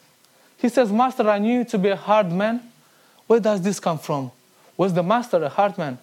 He 0.57 0.69
says, 0.69 0.91
Master, 0.91 1.27
I 1.29 1.39
knew 1.39 1.59
you 1.59 1.65
to 1.65 1.77
be 1.77 1.89
a 1.89 1.95
hard 1.95 2.31
man. 2.31 2.61
Where 3.27 3.39
does 3.39 3.61
this 3.61 3.79
come 3.79 3.97
from? 3.97 4.31
Was 4.75 4.93
the 4.93 5.03
master 5.03 5.43
a 5.43 5.49
hard 5.49 5.77
man? 5.77 5.97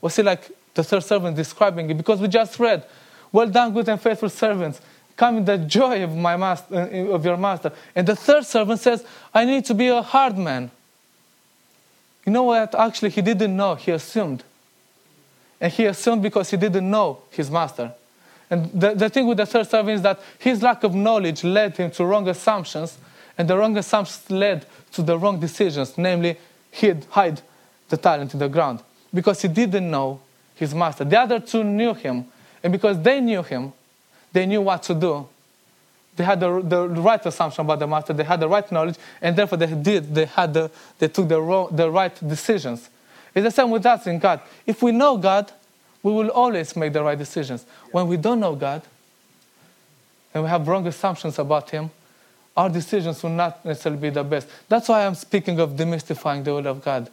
Was 0.00 0.16
he 0.16 0.22
like 0.22 0.50
the 0.74 0.84
third 0.84 1.02
servant 1.02 1.36
describing 1.36 1.90
it? 1.90 1.96
Because 1.96 2.20
we 2.20 2.28
just 2.28 2.58
read, 2.58 2.84
Well 3.32 3.48
done, 3.48 3.72
good 3.72 3.88
and 3.88 4.00
faithful 4.00 4.28
servants. 4.28 4.80
Come 5.16 5.38
in 5.38 5.44
the 5.44 5.58
joy 5.58 6.04
of 6.04 6.14
my 6.14 6.36
master 6.36 6.74
uh, 6.74 7.14
of 7.14 7.24
your 7.24 7.36
master. 7.36 7.72
And 7.94 8.06
the 8.06 8.14
third 8.14 8.46
servant 8.46 8.80
says, 8.80 9.04
I 9.34 9.44
need 9.44 9.64
to 9.64 9.74
be 9.74 9.88
a 9.88 10.00
hard 10.00 10.38
man. 10.38 10.70
You 12.24 12.32
know 12.32 12.44
what? 12.44 12.74
Actually, 12.74 13.10
he 13.10 13.22
didn't 13.22 13.56
know, 13.56 13.74
he 13.74 13.90
assumed. 13.90 14.44
And 15.60 15.72
he 15.72 15.86
assumed 15.86 16.22
because 16.22 16.50
he 16.50 16.56
didn't 16.56 16.88
know 16.88 17.22
his 17.30 17.50
master. 17.50 17.92
And 18.50 18.70
the, 18.72 18.94
the 18.94 19.08
thing 19.10 19.26
with 19.26 19.38
the 19.38 19.46
third 19.46 19.68
servant 19.68 19.96
is 19.96 20.02
that 20.02 20.20
his 20.38 20.62
lack 20.62 20.82
of 20.84 20.94
knowledge 20.94 21.44
led 21.44 21.76
him 21.76 21.90
to 21.92 22.04
wrong 22.04 22.28
assumptions, 22.28 22.98
and 23.36 23.48
the 23.48 23.56
wrong 23.56 23.76
assumptions 23.76 24.30
led 24.30 24.66
to 24.92 25.02
the 25.02 25.18
wrong 25.18 25.38
decisions, 25.38 25.98
namely, 25.98 26.38
he'd 26.70 27.04
hide 27.10 27.40
the 27.88 27.96
talent 27.96 28.32
in 28.32 28.40
the 28.40 28.48
ground 28.48 28.80
because 29.12 29.42
he 29.42 29.48
didn't 29.48 29.90
know 29.90 30.20
his 30.54 30.74
master. 30.74 31.04
The 31.04 31.18
other 31.18 31.40
two 31.40 31.64
knew 31.64 31.94
him, 31.94 32.26
and 32.62 32.72
because 32.72 33.00
they 33.00 33.20
knew 33.20 33.42
him, 33.42 33.72
they 34.32 34.46
knew 34.46 34.62
what 34.62 34.82
to 34.84 34.94
do. 34.94 35.28
They 36.16 36.24
had 36.24 36.40
the, 36.40 36.60
the 36.60 36.88
right 36.88 37.24
assumption 37.24 37.64
about 37.64 37.78
the 37.78 37.86
master, 37.86 38.12
they 38.12 38.24
had 38.24 38.40
the 38.40 38.48
right 38.48 38.70
knowledge, 38.72 38.96
and 39.22 39.36
therefore 39.36 39.58
they 39.58 39.72
did, 39.72 40.14
they, 40.14 40.24
had 40.24 40.52
the, 40.52 40.70
they 40.98 41.08
took 41.08 41.28
the, 41.28 41.40
wrong, 41.40 41.68
the 41.70 41.90
right 41.90 42.14
decisions. 42.26 42.90
It's 43.34 43.44
the 43.44 43.50
same 43.50 43.70
with 43.70 43.86
us 43.86 44.06
in 44.06 44.18
God. 44.18 44.40
If 44.66 44.82
we 44.82 44.90
know 44.90 45.16
God, 45.16 45.52
we 46.02 46.12
will 46.12 46.30
always 46.30 46.76
make 46.76 46.92
the 46.92 47.02
right 47.02 47.18
decisions. 47.18 47.66
When 47.90 48.06
we 48.08 48.16
don't 48.16 48.40
know 48.40 48.54
God, 48.54 48.82
and 50.32 50.44
we 50.44 50.48
have 50.48 50.68
wrong 50.68 50.86
assumptions 50.86 51.38
about 51.38 51.70
Him, 51.70 51.90
our 52.56 52.68
decisions 52.68 53.22
will 53.22 53.30
not 53.30 53.64
necessarily 53.64 54.00
be 54.00 54.10
the 54.10 54.24
best. 54.24 54.48
That's 54.68 54.88
why 54.88 55.06
I'm 55.06 55.14
speaking 55.14 55.60
of 55.60 55.70
demystifying 55.70 56.44
the 56.44 56.52
will 56.52 56.66
of 56.66 56.84
God. 56.84 57.10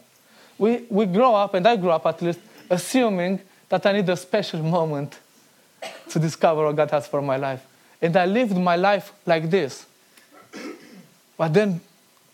We, 0.58 0.84
we 0.88 1.06
grow 1.06 1.34
up, 1.34 1.54
and 1.54 1.66
I 1.66 1.76
grew 1.76 1.90
up 1.90 2.06
at 2.06 2.20
least, 2.22 2.40
assuming 2.68 3.40
that 3.68 3.84
I 3.86 3.92
need 3.92 4.08
a 4.08 4.16
special 4.16 4.62
moment 4.62 5.18
to 6.08 6.18
discover 6.18 6.64
what 6.66 6.76
God 6.76 6.90
has 6.90 7.06
for 7.06 7.22
my 7.22 7.36
life. 7.36 7.64
And 8.00 8.16
I 8.16 8.26
lived 8.26 8.56
my 8.56 8.76
life 8.76 9.12
like 9.24 9.50
this. 9.50 9.86
But 11.36 11.52
then 11.52 11.80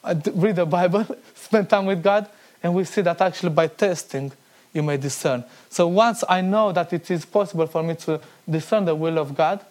I 0.03 0.13
read 0.35 0.57
the 0.57 0.67
Bible, 0.67 1.07
spend 1.35 1.69
time 1.69 1.87
with 1.87 2.03
God, 2.03 2.29
and 2.63 2.75
we 2.75 2.85
see 2.85 3.03
that 3.03 3.21
actually 3.21 3.51
by 3.51 3.67
testing, 3.67 4.33
you 4.73 4.83
may 4.83 4.97
discern. 4.97 5.45
So 5.71 5.87
once 5.89 6.25
I 6.29 6.41
know 6.41 6.73
that 6.73 6.93
it 6.93 7.11
is 7.11 7.25
possible 7.25 7.67
for 7.67 7.83
me 7.83 7.95
to 7.97 8.21
discern 8.49 8.85
the 8.85 8.95
will 8.95 9.19
of 9.19 9.35
God, 9.35 9.65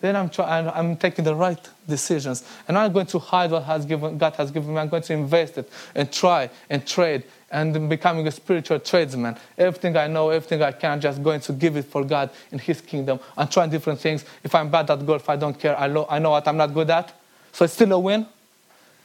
then 0.00 0.16
I'm, 0.16 0.28
try- 0.28 0.60
I'm 0.60 0.96
taking 0.96 1.24
the 1.24 1.34
right 1.34 1.58
decisions. 1.88 2.44
And 2.68 2.76
I'm 2.76 2.92
going 2.92 3.06
to 3.06 3.18
hide 3.18 3.50
what 3.50 3.62
has 3.64 3.86
given, 3.86 4.18
God 4.18 4.34
has 4.34 4.50
given 4.50 4.74
me. 4.74 4.78
I'm 4.78 4.88
going 4.88 5.02
to 5.04 5.14
invest 5.14 5.56
it 5.56 5.70
and 5.94 6.12
try 6.12 6.50
and 6.68 6.86
trade 6.86 7.22
and 7.50 7.88
becoming 7.88 8.26
a 8.26 8.30
spiritual 8.30 8.80
tradesman. 8.80 9.36
Everything 9.56 9.96
I 9.96 10.06
know, 10.08 10.28
everything 10.30 10.60
I 10.62 10.72
can, 10.72 10.92
I'm 10.92 11.00
just 11.00 11.22
going 11.22 11.40
to 11.40 11.52
give 11.52 11.76
it 11.76 11.86
for 11.86 12.04
God 12.04 12.30
in 12.52 12.58
His 12.58 12.80
kingdom. 12.80 13.18
I'm 13.36 13.48
trying 13.48 13.70
different 13.70 14.00
things. 14.00 14.24
If 14.42 14.54
I'm 14.54 14.70
bad 14.70 14.90
at 14.90 15.06
golf, 15.06 15.28
I 15.28 15.36
don't 15.36 15.58
care. 15.58 15.78
I, 15.78 15.86
lo- 15.86 16.06
I 16.10 16.18
know 16.18 16.30
what 16.30 16.46
I'm 16.46 16.56
not 16.56 16.74
good 16.74 16.90
at. 16.90 17.12
So 17.52 17.64
it's 17.64 17.74
still 17.74 17.92
a 17.92 17.98
win. 17.98 18.26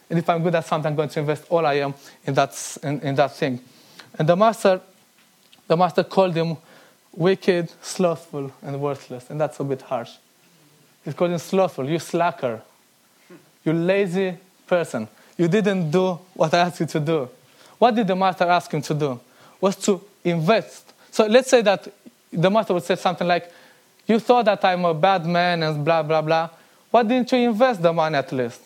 And 0.10 0.20
if 0.20 0.28
I'm 0.28 0.44
good 0.44 0.56
at 0.56 0.66
something, 0.66 0.90
I'm 0.90 0.96
going 0.96 1.10
to 1.10 1.20
invest 1.20 1.46
all 1.50 1.66
I 1.66 1.76
am 1.76 1.94
in 2.26 2.34
that, 2.34 2.78
in, 2.84 3.00
in 3.02 3.16
that 3.16 3.36
thing. 3.36 3.62
And 4.18 4.28
the 4.28 4.36
master, 4.36 4.82
the 5.70 5.78
master 5.78 6.04
called 6.04 6.36
him 6.36 6.58
wicked, 7.14 7.72
slothful, 7.82 8.52
and 8.64 8.82
worthless. 8.82 9.30
And 9.30 9.40
that's 9.40 9.60
a 9.60 9.64
bit 9.64 9.84
harsh. 9.84 10.12
He 11.06 11.14
called 11.14 11.32
him 11.32 11.38
slothful, 11.38 11.88
you 11.88 12.00
slacker, 12.00 12.62
you 13.64 13.74
lazy 13.74 14.36
person. 14.66 15.08
You 15.38 15.48
didn't 15.48 15.92
do 15.92 16.20
what 16.34 16.54
I 16.54 16.60
asked 16.60 16.80
you 16.80 16.88
to 16.88 17.00
do. 17.00 17.30
What 17.78 17.96
did 17.96 18.08
the 18.08 18.16
master 18.16 18.46
ask 18.46 18.72
him 18.72 18.82
to 18.82 18.94
do? 18.94 19.20
Was 19.62 19.76
to 19.78 20.02
invest. 20.24 20.92
So 21.12 21.28
let's 21.28 21.50
say 21.50 21.62
that 21.62 21.88
the 22.34 22.50
master 22.50 22.74
would 22.74 22.84
say 22.84 22.96
something 22.96 23.28
like, 23.28 23.52
You 24.08 24.20
thought 24.20 24.46
that 24.46 24.66
I'm 24.66 24.84
a 24.86 24.94
bad 24.94 25.26
man 25.26 25.62
and 25.62 25.86
blah, 25.86 26.02
blah, 26.02 26.22
blah. 26.22 26.50
Why 26.90 27.04
didn't 27.04 27.32
you 27.32 27.50
invest 27.50 27.82
the 27.82 27.94
money 27.94 28.18
at 28.18 28.32
least? 28.32 28.62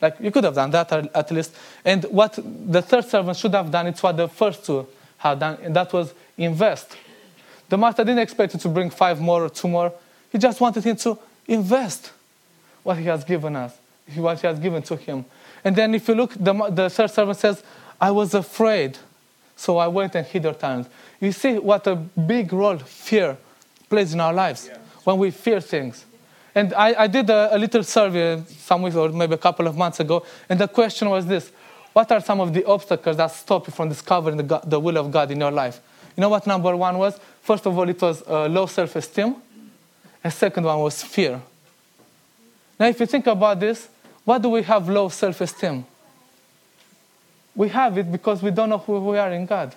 Like, 0.00 0.16
you 0.18 0.30
could 0.30 0.44
have 0.44 0.54
done 0.54 0.70
that 0.70 0.90
at 0.92 1.30
least. 1.30 1.54
And 1.84 2.04
what 2.04 2.38
the 2.42 2.80
third 2.80 3.04
servant 3.04 3.36
should 3.36 3.52
have 3.52 3.70
done, 3.70 3.88
it's 3.88 4.02
what 4.02 4.16
the 4.16 4.28
first 4.28 4.64
two 4.64 4.86
had 5.18 5.40
done, 5.40 5.58
and 5.62 5.76
that 5.76 5.92
was 5.92 6.14
invest. 6.38 6.96
The 7.68 7.76
master 7.76 8.04
didn't 8.04 8.20
expect 8.20 8.54
him 8.54 8.60
to 8.60 8.68
bring 8.68 8.90
five 8.90 9.20
more 9.20 9.44
or 9.44 9.50
two 9.50 9.68
more. 9.68 9.92
He 10.30 10.38
just 10.38 10.60
wanted 10.60 10.84
him 10.84 10.96
to 10.96 11.18
invest 11.46 12.12
what 12.82 12.96
he 12.96 13.04
has 13.04 13.24
given 13.24 13.56
us, 13.56 13.76
what 14.14 14.40
he 14.40 14.46
has 14.46 14.58
given 14.58 14.82
to 14.82 14.96
him. 14.96 15.24
And 15.64 15.76
then 15.76 15.94
if 15.94 16.08
you 16.08 16.14
look, 16.14 16.32
the, 16.34 16.52
the 16.70 16.88
third 16.88 17.10
servant 17.10 17.38
says, 17.38 17.62
I 18.00 18.10
was 18.10 18.32
afraid, 18.34 18.96
so 19.56 19.78
I 19.78 19.88
went 19.88 20.14
and 20.14 20.26
hid 20.26 20.44
your 20.44 20.54
talent. 20.54 20.88
You 21.20 21.32
see 21.32 21.58
what 21.58 21.86
a 21.86 21.96
big 21.96 22.52
role 22.52 22.78
fear 22.78 23.36
plays 23.88 24.14
in 24.14 24.20
our 24.20 24.32
lives 24.32 24.68
yeah. 24.70 24.78
when 25.04 25.18
we 25.18 25.30
fear 25.30 25.60
things. 25.60 26.04
And 26.54 26.72
I, 26.74 27.02
I 27.02 27.06
did 27.06 27.28
a, 27.30 27.54
a, 27.54 27.58
little 27.58 27.82
survey 27.82 28.42
some 28.48 28.82
weeks 28.82 28.96
or 28.96 29.10
maybe 29.10 29.34
a 29.34 29.38
couple 29.38 29.66
of 29.66 29.76
months 29.76 30.00
ago, 30.00 30.24
and 30.48 30.58
the 30.58 30.68
question 30.68 31.10
was 31.10 31.26
this 31.26 31.52
What 31.92 32.10
are 32.10 32.20
some 32.20 32.40
of 32.40 32.52
the 32.52 32.64
obstacles 32.64 33.16
that 33.16 33.30
stop 33.30 33.66
you 33.66 33.72
from 33.72 33.88
discovering 33.88 34.36
the, 34.36 34.42
God, 34.42 34.62
the 34.68 34.80
will 34.80 34.96
of 34.96 35.10
God 35.10 35.30
in 35.30 35.40
your 35.40 35.50
life? 35.50 35.80
You 36.18 36.22
know 36.22 36.30
what 36.30 36.48
number 36.48 36.76
one 36.76 36.98
was? 36.98 37.16
First 37.42 37.64
of 37.64 37.78
all, 37.78 37.88
it 37.88 38.02
was 38.02 38.26
uh, 38.26 38.48
low 38.48 38.66
self 38.66 38.96
esteem, 38.96 39.36
and 40.24 40.32
second 40.32 40.64
one 40.64 40.80
was 40.80 41.00
fear. 41.00 41.40
Now, 42.76 42.86
if 42.88 42.98
you 42.98 43.06
think 43.06 43.28
about 43.28 43.60
this, 43.60 43.88
why 44.24 44.38
do 44.38 44.48
we 44.48 44.64
have 44.64 44.88
low 44.88 45.10
self 45.10 45.40
esteem? 45.40 45.86
We 47.54 47.68
have 47.68 47.96
it 47.98 48.10
because 48.10 48.42
we 48.42 48.50
don't 48.50 48.68
know 48.68 48.78
who 48.78 48.98
we 48.98 49.16
are 49.16 49.30
in 49.32 49.46
God. 49.46 49.76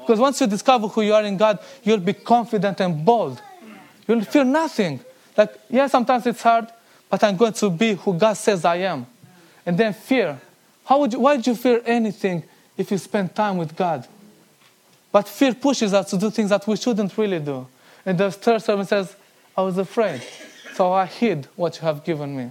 Because 0.00 0.18
once 0.18 0.40
you 0.40 0.48
discover 0.48 0.88
who 0.88 1.02
you 1.02 1.14
are 1.14 1.22
in 1.22 1.36
God, 1.36 1.60
you'll 1.84 1.98
be 1.98 2.14
confident 2.14 2.80
and 2.80 3.04
bold. 3.04 3.40
You'll 4.08 4.22
feel 4.22 4.44
nothing. 4.44 4.98
Like, 5.36 5.54
yeah, 5.70 5.86
sometimes 5.86 6.26
it's 6.26 6.42
hard, 6.42 6.66
but 7.08 7.22
I'm 7.22 7.36
going 7.36 7.52
to 7.52 7.70
be 7.70 7.94
who 7.94 8.14
God 8.14 8.32
says 8.32 8.64
I 8.64 8.76
am. 8.76 9.06
And 9.64 9.78
then 9.78 9.94
fear. 9.94 10.40
How 10.84 10.98
would 10.98 11.12
you, 11.12 11.20
why 11.20 11.36
would 11.36 11.46
you 11.46 11.54
fear 11.54 11.80
anything 11.86 12.42
if 12.76 12.90
you 12.90 12.98
spend 12.98 13.36
time 13.36 13.56
with 13.56 13.76
God? 13.76 14.08
But 15.16 15.28
fear 15.28 15.54
pushes 15.54 15.94
us 15.94 16.10
to 16.10 16.18
do 16.18 16.28
things 16.28 16.50
that 16.50 16.66
we 16.66 16.76
shouldn't 16.76 17.16
really 17.16 17.38
do. 17.38 17.66
And 18.04 18.18
the 18.18 18.30
third 18.30 18.60
servant 18.60 18.90
says, 18.90 19.16
I 19.56 19.62
was 19.62 19.78
afraid, 19.78 20.20
so 20.74 20.92
I 20.92 21.06
hid 21.06 21.48
what 21.56 21.76
you 21.76 21.80
have 21.86 22.04
given 22.04 22.36
me. 22.36 22.50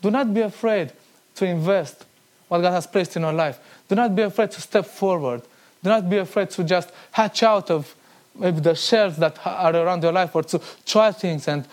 Do 0.00 0.12
not 0.12 0.32
be 0.32 0.42
afraid 0.42 0.92
to 1.34 1.44
invest 1.44 2.04
what 2.46 2.60
God 2.60 2.70
has 2.70 2.86
placed 2.86 3.16
in 3.16 3.22
your 3.22 3.32
life. 3.32 3.58
Do 3.88 3.96
not 3.96 4.14
be 4.14 4.22
afraid 4.22 4.52
to 4.52 4.60
step 4.60 4.86
forward. 4.86 5.42
Do 5.82 5.90
not 5.90 6.08
be 6.08 6.18
afraid 6.18 6.48
to 6.50 6.62
just 6.62 6.92
hatch 7.10 7.42
out 7.42 7.72
of 7.72 7.92
maybe 8.36 8.60
the 8.60 8.76
shells 8.76 9.16
that 9.16 9.44
are 9.44 9.74
around 9.74 10.04
your 10.04 10.12
life 10.12 10.32
or 10.36 10.44
to 10.44 10.60
try 10.84 11.10
things 11.10 11.48
and 11.48 11.66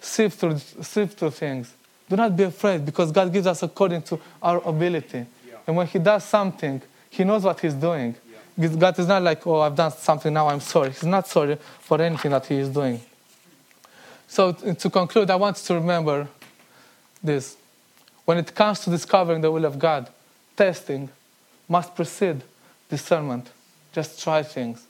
sift 0.00 0.38
through, 0.38 0.58
sift 0.58 1.18
through 1.18 1.32
things. 1.32 1.74
Do 2.08 2.14
not 2.14 2.36
be 2.36 2.44
afraid 2.44 2.86
because 2.86 3.10
God 3.10 3.32
gives 3.32 3.48
us 3.48 3.64
according 3.64 4.02
to 4.02 4.20
our 4.40 4.64
ability. 4.64 5.26
Yeah. 5.48 5.54
And 5.66 5.74
when 5.74 5.88
He 5.88 5.98
does 5.98 6.22
something, 6.22 6.80
He 7.10 7.24
knows 7.24 7.42
what 7.42 7.58
He's 7.58 7.74
doing. 7.74 8.14
God 8.58 8.98
is 8.98 9.06
not 9.06 9.22
like, 9.22 9.46
oh, 9.46 9.60
I've 9.60 9.76
done 9.76 9.92
something 9.92 10.32
now, 10.32 10.48
I'm 10.48 10.60
sorry. 10.60 10.90
He's 10.90 11.04
not 11.04 11.28
sorry 11.28 11.56
for 11.80 12.00
anything 12.02 12.32
that 12.32 12.46
He 12.46 12.56
is 12.56 12.68
doing. 12.68 13.00
So, 14.26 14.52
to 14.52 14.90
conclude, 14.90 15.30
I 15.30 15.36
want 15.36 15.58
you 15.58 15.66
to 15.68 15.74
remember 15.74 16.28
this. 17.22 17.56
When 18.24 18.36
it 18.36 18.54
comes 18.54 18.80
to 18.80 18.90
discovering 18.90 19.40
the 19.40 19.50
will 19.50 19.64
of 19.64 19.78
God, 19.78 20.10
testing 20.56 21.08
must 21.68 21.94
precede 21.94 22.42
discernment. 22.90 23.48
Just 23.92 24.22
try 24.22 24.42
things. 24.42 24.84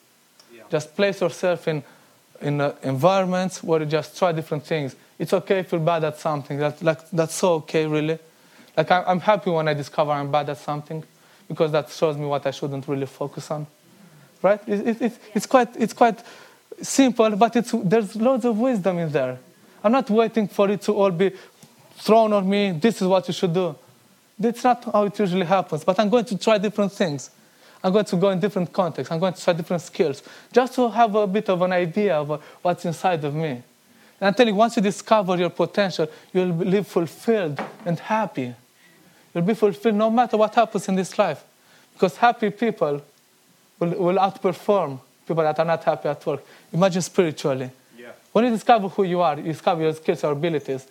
Yeah. 0.53 0.63
Just 0.71 0.97
place 0.97 1.21
yourself 1.21 1.69
in, 1.69 1.85
in 2.41 2.61
environments 2.83 3.63
where 3.63 3.81
you 3.81 3.87
just 3.87 4.19
try 4.19 4.33
different 4.33 4.65
things. 4.65 4.97
It's 5.19 5.33
okay 5.33 5.59
if 5.61 5.73
you're 5.73 5.81
bad 5.81 6.05
at 6.05 6.19
something. 6.19 6.59
That, 6.59 6.83
like, 6.83 7.09
that's 7.11 7.35
so 7.35 7.55
okay, 7.55 7.87
really. 7.87 8.19
Like, 8.77 8.91
I'm 8.91 9.21
happy 9.21 9.51
when 9.51 9.69
I 9.69 9.75
discover 9.75 10.13
I'm 10.13 10.31
bad 10.31 10.49
at 10.49 10.59
something 10.59 11.05
because 11.49 11.73
that 11.73 11.91
shows 11.91 12.17
me 12.17 12.27
what 12.27 12.47
I 12.47 12.51
shouldn't 12.51 12.87
really 12.87 13.07
focus 13.07 13.51
on. 13.51 13.67
Right? 14.43 14.61
It, 14.69 14.87
it, 14.87 15.03
it, 15.03 15.19
it's, 15.35 15.47
quite, 15.47 15.75
it's 15.77 15.93
quite 15.93 16.23
simple, 16.81 17.35
but 17.37 17.57
it's, 17.57 17.75
there's 17.83 18.15
loads 18.15 18.45
of 18.45 18.59
wisdom 18.59 18.99
in 18.99 19.11
there. 19.11 19.39
I'm 19.83 19.93
not 19.93 20.09
waiting 20.11 20.49
for 20.49 20.71
it 20.71 20.83
to 20.83 20.93
all 20.93 21.11
be 21.11 21.33
thrown 21.97 22.33
on 22.33 22.49
me. 22.49 22.73
This 22.73 23.01
is 23.01 23.09
what 23.09 23.27
you 23.27 23.35
should 23.35 23.55
do. 23.55 23.75
That's 24.39 24.63
not 24.63 24.85
how 24.85 25.05
it 25.05 25.19
usually 25.19 25.47
happens. 25.47 25.85
But 25.85 25.99
I'm 25.99 26.09
going 26.09 26.25
to 26.27 26.39
try 26.39 26.59
different 26.59 26.93
things. 26.93 27.31
I'm 27.83 27.93
going 27.93 28.05
to 28.05 28.17
go 28.17 28.31
in 28.31 28.41
different 28.41 28.73
contexts. 28.73 29.11
I'm 29.11 29.19
going 29.19 29.35
to 29.35 29.43
try 29.43 29.53
different 29.53 29.83
skills 29.83 30.23
just 30.53 30.75
to 30.75 30.89
have 30.91 31.15
a 31.15 31.27
bit 31.27 31.49
of 31.49 31.63
an 31.63 31.73
idea 31.73 32.17
of 32.17 32.43
what's 32.63 32.85
inside 32.85 33.25
of 33.25 33.35
me. 33.35 33.63
And 34.21 34.27
I'm 34.27 34.35
telling 34.35 34.55
you, 34.55 34.59
once 34.59 34.77
you 34.77 34.83
discover 34.83 35.37
your 35.37 35.51
potential, 35.51 36.09
you'll 36.33 36.49
live 36.49 36.87
fulfilled 36.87 37.63
and 37.85 37.99
happy. 37.99 38.55
You'll 39.35 39.45
be 39.45 39.55
fulfilled 39.55 39.95
no 39.95 40.11
matter 40.11 40.37
what 40.37 40.55
happens 40.55 40.89
in 40.89 40.95
this 40.95 41.19
life. 41.19 41.45
Because 41.93 42.17
happy 42.17 42.51
people 42.51 43.03
will, 43.79 43.91
will 43.91 44.17
outperform 44.17 45.01
people 45.27 45.43
that 45.43 45.59
are 45.59 45.65
not 45.65 45.85
happy 45.85 46.09
at 46.09 46.25
work. 46.25 46.45
Imagine 46.73 47.03
spiritually. 47.03 47.71
Yeah. 47.99 48.13
When 48.33 48.45
you 48.45 48.51
discover 48.51 48.89
who 48.89 49.05
you 49.05 49.21
are, 49.21 49.37
you 49.37 49.45
discover 49.45 49.83
your 49.83 49.95
skills, 49.95 50.23
your 50.23 50.33
abilities, 50.33 50.87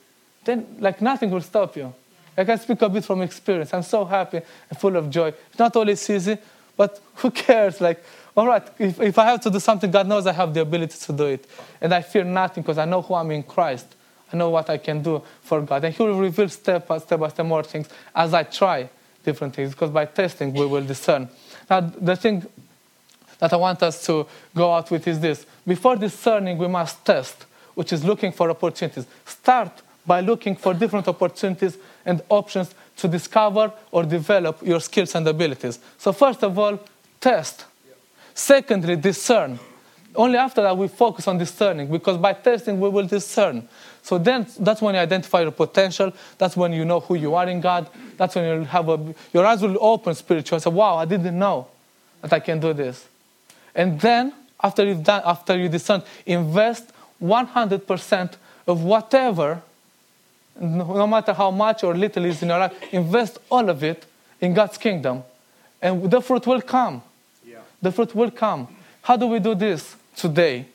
then 0.45 0.77
like 0.79 1.01
nothing 1.01 1.29
will 1.29 1.41
stop 1.41 1.75
you. 1.75 1.93
I 2.37 2.45
can 2.45 2.59
speak 2.59 2.81
a 2.83 2.89
bit 2.89 3.03
from 3.03 3.21
experience. 3.23 3.73
I'm 3.73 3.81
so 3.83 4.05
happy 4.05 4.41
and 4.69 4.79
full 4.79 4.95
of 4.95 5.09
joy. 5.09 5.29
It's 5.29 5.57
not 5.57 5.75
always 5.75 6.07
easy, 6.09 6.37
but 6.75 7.01
who 7.15 7.31
cares? 7.31 7.81
Like, 7.81 8.03
all 8.35 8.45
right, 8.45 8.67
if, 8.77 9.01
if 9.01 9.17
I 9.17 9.25
have 9.25 9.41
to 9.41 9.49
do 9.49 9.59
something, 9.59 9.89
God 9.89 10.07
knows 10.07 10.27
I 10.27 10.33
have 10.33 10.53
the 10.53 10.61
ability 10.61 10.99
to 10.99 11.13
do 11.13 11.25
it. 11.25 11.45
And 11.81 11.93
I 11.93 12.03
fear 12.03 12.23
nothing 12.23 12.61
because 12.61 12.77
I 12.77 12.85
know 12.85 13.01
who 13.01 13.15
I'm 13.15 13.31
in 13.31 13.41
Christ. 13.41 13.87
I 14.31 14.37
know 14.37 14.49
what 14.49 14.69
I 14.69 14.77
can 14.77 15.01
do 15.01 15.21
for 15.41 15.61
God. 15.61 15.85
And 15.85 15.93
He 15.93 16.03
will 16.03 16.19
reveal 16.19 16.49
step 16.49 16.87
by 16.87 16.97
step 16.97 17.19
by 17.19 17.29
step 17.29 17.45
more 17.45 17.63
things 17.63 17.87
as 18.15 18.33
I 18.33 18.43
try 18.43 18.89
different 19.23 19.55
things 19.55 19.71
because 19.71 19.89
by 19.89 20.05
testing 20.05 20.53
we 20.53 20.65
will 20.65 20.83
discern. 20.83 21.29
Now, 21.69 21.81
the 21.81 22.15
thing 22.15 22.45
that 23.39 23.53
I 23.53 23.57
want 23.57 23.83
us 23.83 24.05
to 24.05 24.25
go 24.55 24.73
out 24.73 24.89
with 24.89 25.07
is 25.07 25.19
this. 25.19 25.45
Before 25.65 25.95
discerning, 25.95 26.57
we 26.57 26.67
must 26.67 27.05
test, 27.05 27.45
which 27.75 27.93
is 27.93 28.03
looking 28.03 28.31
for 28.31 28.49
opportunities. 28.49 29.05
Start 29.25 29.71
by 30.05 30.21
looking 30.21 30.55
for 30.55 30.73
different 30.73 31.07
opportunities 31.07 31.77
and 32.05 32.21
options 32.29 32.73
to 32.95 33.07
discover 33.07 33.71
or 33.91 34.03
develop 34.03 34.65
your 34.65 34.79
skills 34.79 35.13
and 35.13 35.27
abilities. 35.27 35.79
So, 35.97 36.11
first 36.13 36.43
of 36.43 36.57
all, 36.57 36.79
test. 37.19 37.65
Secondly, 38.33 38.95
discern. 38.95 39.59
Only 40.15 40.37
after 40.37 40.61
that 40.63 40.75
we 40.75 40.87
focus 40.87 41.27
on 41.27 41.37
discerning 41.37 41.91
because 41.91 42.17
by 42.17 42.33
testing 42.33 42.79
we 42.79 42.89
will 42.89 43.05
discern. 43.05 43.67
So 44.07 44.17
then 44.17 44.47
that's 44.57 44.81
when 44.81 44.95
you 44.95 45.01
identify 45.01 45.41
your 45.41 45.51
potential. 45.51 46.13
That's 46.37 46.55
when 46.55 46.71
you 46.71 46.85
know 46.85 47.01
who 47.01 47.15
you 47.15 47.35
are 47.35 47.45
in 47.49 47.59
God. 47.59 47.89
That's 48.15 48.35
when 48.35 48.45
you'll 48.45 48.63
have 48.77 48.87
a, 48.87 49.13
your 49.33 49.45
eyes 49.45 49.61
will 49.61 49.77
open 49.81 50.15
spiritually. 50.15 50.55
And 50.57 50.63
say, 50.63 50.69
wow, 50.69 50.95
I 50.95 51.03
didn't 51.03 51.37
know 51.37 51.67
that 52.21 52.31
I 52.31 52.39
can 52.39 52.57
do 52.61 52.71
this. 52.71 53.05
And 53.75 53.99
then 53.99 54.31
after 54.63 54.85
you've 54.85 55.03
done, 55.03 55.21
after 55.25 55.57
you 55.57 55.67
discern, 55.67 56.03
invest 56.25 56.85
100% 57.21 58.33
of 58.65 58.81
whatever, 58.83 59.61
no 60.57 60.85
no 61.01 61.05
matter 61.05 61.33
how 61.33 61.51
much 61.51 61.83
or 61.83 61.93
little 61.93 62.23
is 62.23 62.41
in 62.41 62.47
your 62.47 62.59
life, 62.59 62.73
invest 62.93 63.39
all 63.51 63.69
of 63.69 63.83
it 63.83 64.05
in 64.39 64.53
God's 64.53 64.77
kingdom. 64.77 65.23
And 65.81 66.09
the 66.09 66.21
fruit 66.21 66.47
will 66.47 66.61
come 66.61 67.01
Yeah. 67.45 67.57
the 67.81 67.91
fruit 67.91 68.15
will 68.15 68.31
come. 68.31 68.67
How 69.01 69.17
do 69.17 69.27
we 69.27 69.39
do 69.39 69.53
this 69.53 69.97
today 70.15 70.65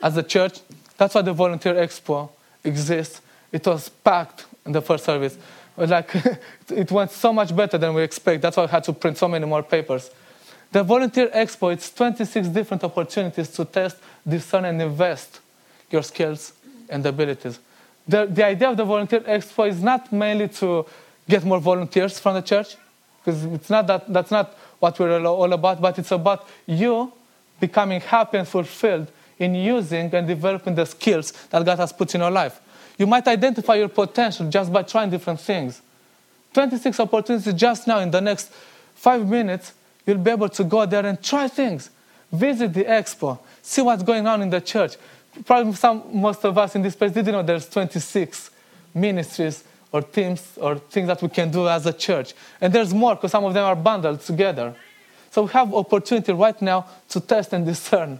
as 0.00 0.16
a 0.16 0.22
church? 0.22 0.60
That's 0.96 1.14
why 1.16 1.22
the 1.22 1.32
Volunteer 1.32 1.74
Expo 1.74 2.30
exists. 2.64 3.20
It 3.52 3.66
was 3.66 3.88
packed 3.88 4.46
in 4.66 4.72
the 4.72 4.82
first 4.82 5.04
service. 5.04 5.36
Like 5.76 6.10
it 6.70 6.90
went 6.90 7.10
so 7.10 7.32
much 7.32 7.54
better 7.54 7.78
than 7.78 7.94
we 7.94 8.02
expect. 8.02 8.42
That's 8.42 8.56
why 8.56 8.64
I 8.64 8.66
had 8.66 8.84
to 8.84 8.92
print 8.92 9.16
so 9.16 9.28
many 9.28 9.46
more 9.46 9.62
papers. 9.62 10.10
The 10.70 10.82
Volunteer 10.82 11.28
Expo, 11.28 11.72
it's 11.72 11.90
26 11.90 12.48
different 12.48 12.84
opportunities 12.84 13.48
to 13.50 13.64
test, 13.64 13.96
discern, 14.26 14.66
and 14.66 14.82
invest 14.82 15.40
your 15.90 16.02
skills 16.02 16.52
and 16.90 17.04
abilities. 17.06 17.58
The, 18.06 18.26
the 18.26 18.44
idea 18.44 18.70
of 18.70 18.76
the 18.76 18.84
Volunteer 18.84 19.20
Expo 19.20 19.68
is 19.68 19.82
not 19.82 20.12
mainly 20.12 20.48
to 20.48 20.84
get 21.28 21.44
more 21.44 21.60
volunteers 21.60 22.18
from 22.18 22.34
the 22.34 22.42
church, 22.42 22.76
because 23.18 23.44
it's 23.44 23.70
not 23.70 23.86
that, 23.86 24.12
that's 24.12 24.30
not 24.30 24.58
what 24.78 24.98
we're 24.98 25.18
all 25.18 25.26
all 25.42 25.52
about, 25.52 25.80
but 25.80 25.98
it's 25.98 26.10
about 26.10 26.46
you 26.66 27.12
becoming 27.60 28.00
happy 28.00 28.38
and 28.38 28.46
fulfilled 28.46 29.08
in 29.38 29.54
using 29.54 30.12
and 30.14 30.26
developing 30.26 30.74
the 30.74 30.84
skills 30.84 31.32
that 31.50 31.64
God 31.64 31.78
has 31.78 31.92
put 31.92 32.14
in 32.14 32.20
your 32.20 32.30
life. 32.30 32.60
You 32.96 33.06
might 33.06 33.26
identify 33.28 33.76
your 33.76 33.88
potential 33.88 34.48
just 34.48 34.72
by 34.72 34.82
trying 34.82 35.10
different 35.10 35.40
things. 35.40 35.80
26 36.52 36.98
opportunities 37.00 37.54
just 37.54 37.86
now 37.86 38.00
in 38.00 38.10
the 38.10 38.20
next 38.20 38.50
five 38.94 39.26
minutes, 39.26 39.74
you'll 40.04 40.18
be 40.18 40.30
able 40.30 40.48
to 40.48 40.64
go 40.64 40.84
there 40.86 41.06
and 41.06 41.22
try 41.22 41.46
things. 41.46 41.90
Visit 42.32 42.74
the 42.74 42.84
expo, 42.84 43.38
see 43.62 43.82
what's 43.82 44.02
going 44.02 44.26
on 44.26 44.42
in 44.42 44.50
the 44.50 44.60
church. 44.60 44.96
Probably 45.44 45.72
some, 45.74 46.02
most 46.12 46.44
of 46.44 46.58
us 46.58 46.74
in 46.74 46.82
this 46.82 46.96
place 46.96 47.12
didn't 47.12 47.32
know 47.32 47.42
there's 47.42 47.68
26 47.68 48.50
ministries 48.94 49.64
or 49.92 50.02
teams 50.02 50.58
or 50.60 50.76
things 50.76 51.06
that 51.06 51.22
we 51.22 51.28
can 51.28 51.50
do 51.50 51.68
as 51.68 51.86
a 51.86 51.92
church. 51.92 52.34
And 52.60 52.72
there's 52.72 52.92
more 52.92 53.14
because 53.14 53.30
some 53.30 53.44
of 53.44 53.54
them 53.54 53.64
are 53.64 53.76
bundled 53.76 54.20
together. 54.20 54.74
So 55.30 55.42
we 55.42 55.48
have 55.50 55.72
opportunity 55.72 56.32
right 56.32 56.60
now 56.60 56.86
to 57.10 57.20
test 57.20 57.52
and 57.52 57.64
discern. 57.64 58.18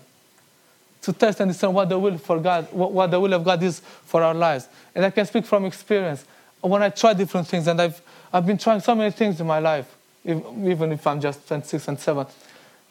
To 1.09 1.13
test 1.15 1.41
and 1.41 1.51
discern 1.51 1.73
what 1.73 1.89
the 1.89 1.99
will 1.99 2.19
for 2.19 2.39
God, 2.39 2.71
what, 2.71 3.11
the 3.11 3.19
will 3.19 3.33
of 3.33 3.43
God 3.43 3.63
is 3.63 3.81
for 3.81 4.23
our 4.23 4.35
lives. 4.35 4.69
And 4.95 5.07
I 5.07 5.11
can 5.11 5.25
speak 5.25 5.47
from 5.47 5.65
experience. 5.65 6.27
When 6.61 6.83
I 6.83 6.91
try 6.91 7.15
different 7.15 7.47
things, 7.47 7.67
and 7.67 7.81
I've, 7.81 7.99
I've 8.31 8.45
been 8.45 8.59
trying 8.59 8.81
so 8.81 8.95
many 8.95 9.11
things 9.11 9.41
in 9.41 9.47
my 9.47 9.59
life, 9.59 9.97
ev- 10.27 10.45
even 10.67 10.93
if 10.93 11.07
I'm 11.07 11.19
just 11.19 11.49
26 11.49 11.89
and 11.89 11.99
7, 11.99 12.27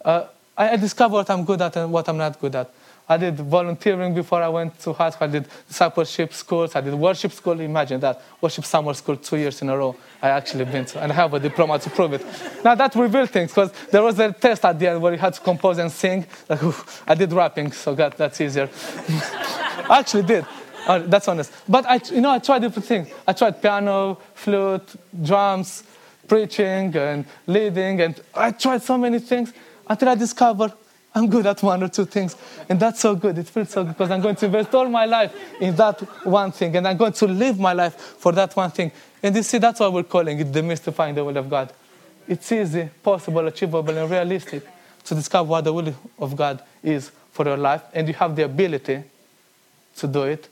uh, 0.03 0.25
I, 0.57 0.69
I 0.71 0.75
discover 0.77 1.13
what 1.13 1.29
I'm 1.29 1.45
good 1.45 1.61
at 1.61 1.75
and 1.75 1.91
what 1.91 2.09
I'm 2.09 2.17
not 2.17 2.39
good 2.39 2.55
at. 2.55 2.71
I 3.09 3.15
did 3.15 3.35
volunteering 3.37 4.13
before 4.13 4.43
I 4.43 4.49
went 4.49 4.79
to 4.81 4.91
high 4.91 5.09
school. 5.11 5.29
I 5.29 5.31
did 5.31 5.47
discipleship 5.67 6.33
schools. 6.33 6.75
I 6.75 6.81
did 6.81 6.93
worship 6.93 7.31
school. 7.31 7.59
Imagine 7.59 8.01
that. 8.01 8.21
Worship 8.41 8.65
summer 8.65 8.93
school 8.93 9.15
two 9.15 9.37
years 9.37 9.61
in 9.61 9.69
a 9.69 9.77
row. 9.77 9.95
I 10.21 10.29
actually 10.29 10.65
been 10.65 10.83
to. 10.85 11.01
And 11.01 11.11
I 11.11 11.15
have 11.15 11.33
a 11.33 11.39
diploma 11.39 11.79
to 11.79 11.89
prove 11.89 12.13
it. 12.13 12.25
Now 12.65 12.75
that 12.75 12.95
revealed 12.95 13.29
things 13.29 13.51
because 13.51 13.71
there 13.91 14.03
was 14.03 14.19
a 14.19 14.33
test 14.33 14.65
at 14.65 14.77
the 14.77 14.89
end 14.89 15.01
where 15.01 15.13
you 15.13 15.19
had 15.19 15.33
to 15.35 15.39
compose 15.39 15.77
and 15.77 15.89
sing. 15.89 16.25
Like, 16.49 16.59
I 17.07 17.15
did 17.15 17.31
rapping, 17.31 17.71
so 17.71 17.95
that, 17.95 18.17
that's 18.17 18.41
easier. 18.41 18.69
I 19.89 19.99
actually 19.99 20.23
did. 20.23 20.45
Uh, 20.85 20.99
that's 20.99 21.27
honest. 21.27 21.51
But 21.67 21.85
I, 21.85 22.01
you 22.13 22.21
know, 22.21 22.31
I 22.31 22.39
tried 22.39 22.59
different 22.59 22.87
things. 22.87 23.09
I 23.25 23.33
tried 23.33 23.61
piano, 23.61 24.17
flute, 24.33 24.95
drums, 25.21 25.83
preaching, 26.27 26.95
and 26.95 27.25
leading, 27.45 28.01
and 28.01 28.19
I 28.33 28.51
tried 28.51 28.81
so 28.81 28.97
many 28.97 29.19
things 29.19 29.53
until 29.89 30.09
I 30.09 30.15
discovered 30.15 30.73
I'm 31.17 31.29
good 31.29 31.47
at 31.47 31.63
one 31.63 31.81
or 31.81 31.87
two 31.87 32.05
things, 32.05 32.35
and 32.69 32.79
that's 32.79 32.99
so 32.99 33.15
good. 33.15 33.39
It 33.39 33.47
feels 33.47 33.71
so 33.71 33.83
good 33.83 33.93
because 33.93 34.11
I'm 34.11 34.21
going 34.21 34.35
to 34.35 34.45
invest 34.45 34.75
all 34.75 34.87
my 34.87 35.05
life 35.05 35.33
in 35.59 35.75
that 35.75 35.99
one 36.23 36.51
thing, 36.51 36.75
and 36.75 36.87
I'm 36.87 36.95
going 36.95 37.13
to 37.13 37.25
live 37.25 37.59
my 37.59 37.73
life 37.73 37.95
for 37.95 38.31
that 38.33 38.55
one 38.55 38.69
thing. 38.69 38.91
And 39.23 39.35
you 39.35 39.41
see, 39.41 39.57
that's 39.57 39.79
why 39.79 39.87
we're 39.87 40.03
calling 40.03 40.39
it 40.39 40.51
demystifying 40.51 41.15
the 41.15 41.25
will 41.25 41.35
of 41.35 41.49
God. 41.49 41.73
It's 42.27 42.51
easy, 42.51 42.89
possible, 43.01 43.47
achievable, 43.47 43.97
and 43.97 44.11
realistic 44.11 44.63
to 45.05 45.15
discover 45.15 45.49
what 45.49 45.63
the 45.63 45.73
will 45.73 45.91
of 46.19 46.35
God 46.35 46.61
is 46.83 47.11
for 47.31 47.47
your 47.47 47.57
life, 47.57 47.81
and 47.95 48.07
you 48.07 48.13
have 48.13 48.35
the 48.35 48.43
ability 48.43 49.03
to 49.95 50.07
do 50.07 50.21
it. 50.23 50.47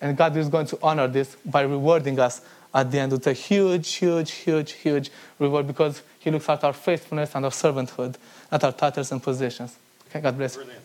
And 0.00 0.16
God 0.16 0.34
is 0.38 0.48
going 0.48 0.66
to 0.68 0.78
honor 0.82 1.06
this 1.06 1.36
by 1.44 1.60
rewarding 1.62 2.18
us 2.18 2.40
at 2.72 2.90
the 2.90 2.98
end 2.98 3.12
with 3.12 3.26
a 3.26 3.34
huge, 3.34 3.92
huge, 3.92 4.30
huge, 4.30 4.72
huge 4.72 5.10
reward 5.38 5.66
because 5.66 6.00
He 6.18 6.30
looks 6.30 6.48
at 6.48 6.64
our 6.64 6.72
faithfulness 6.72 7.34
and 7.34 7.44
our 7.44 7.50
servanthood, 7.50 8.14
not 8.50 8.64
our 8.64 8.72
titles 8.72 9.12
and 9.12 9.22
positions. 9.22 9.76
Okay, 10.12 10.20
God 10.20 10.36
bless. 10.36 10.56
Brilliant. 10.56 10.81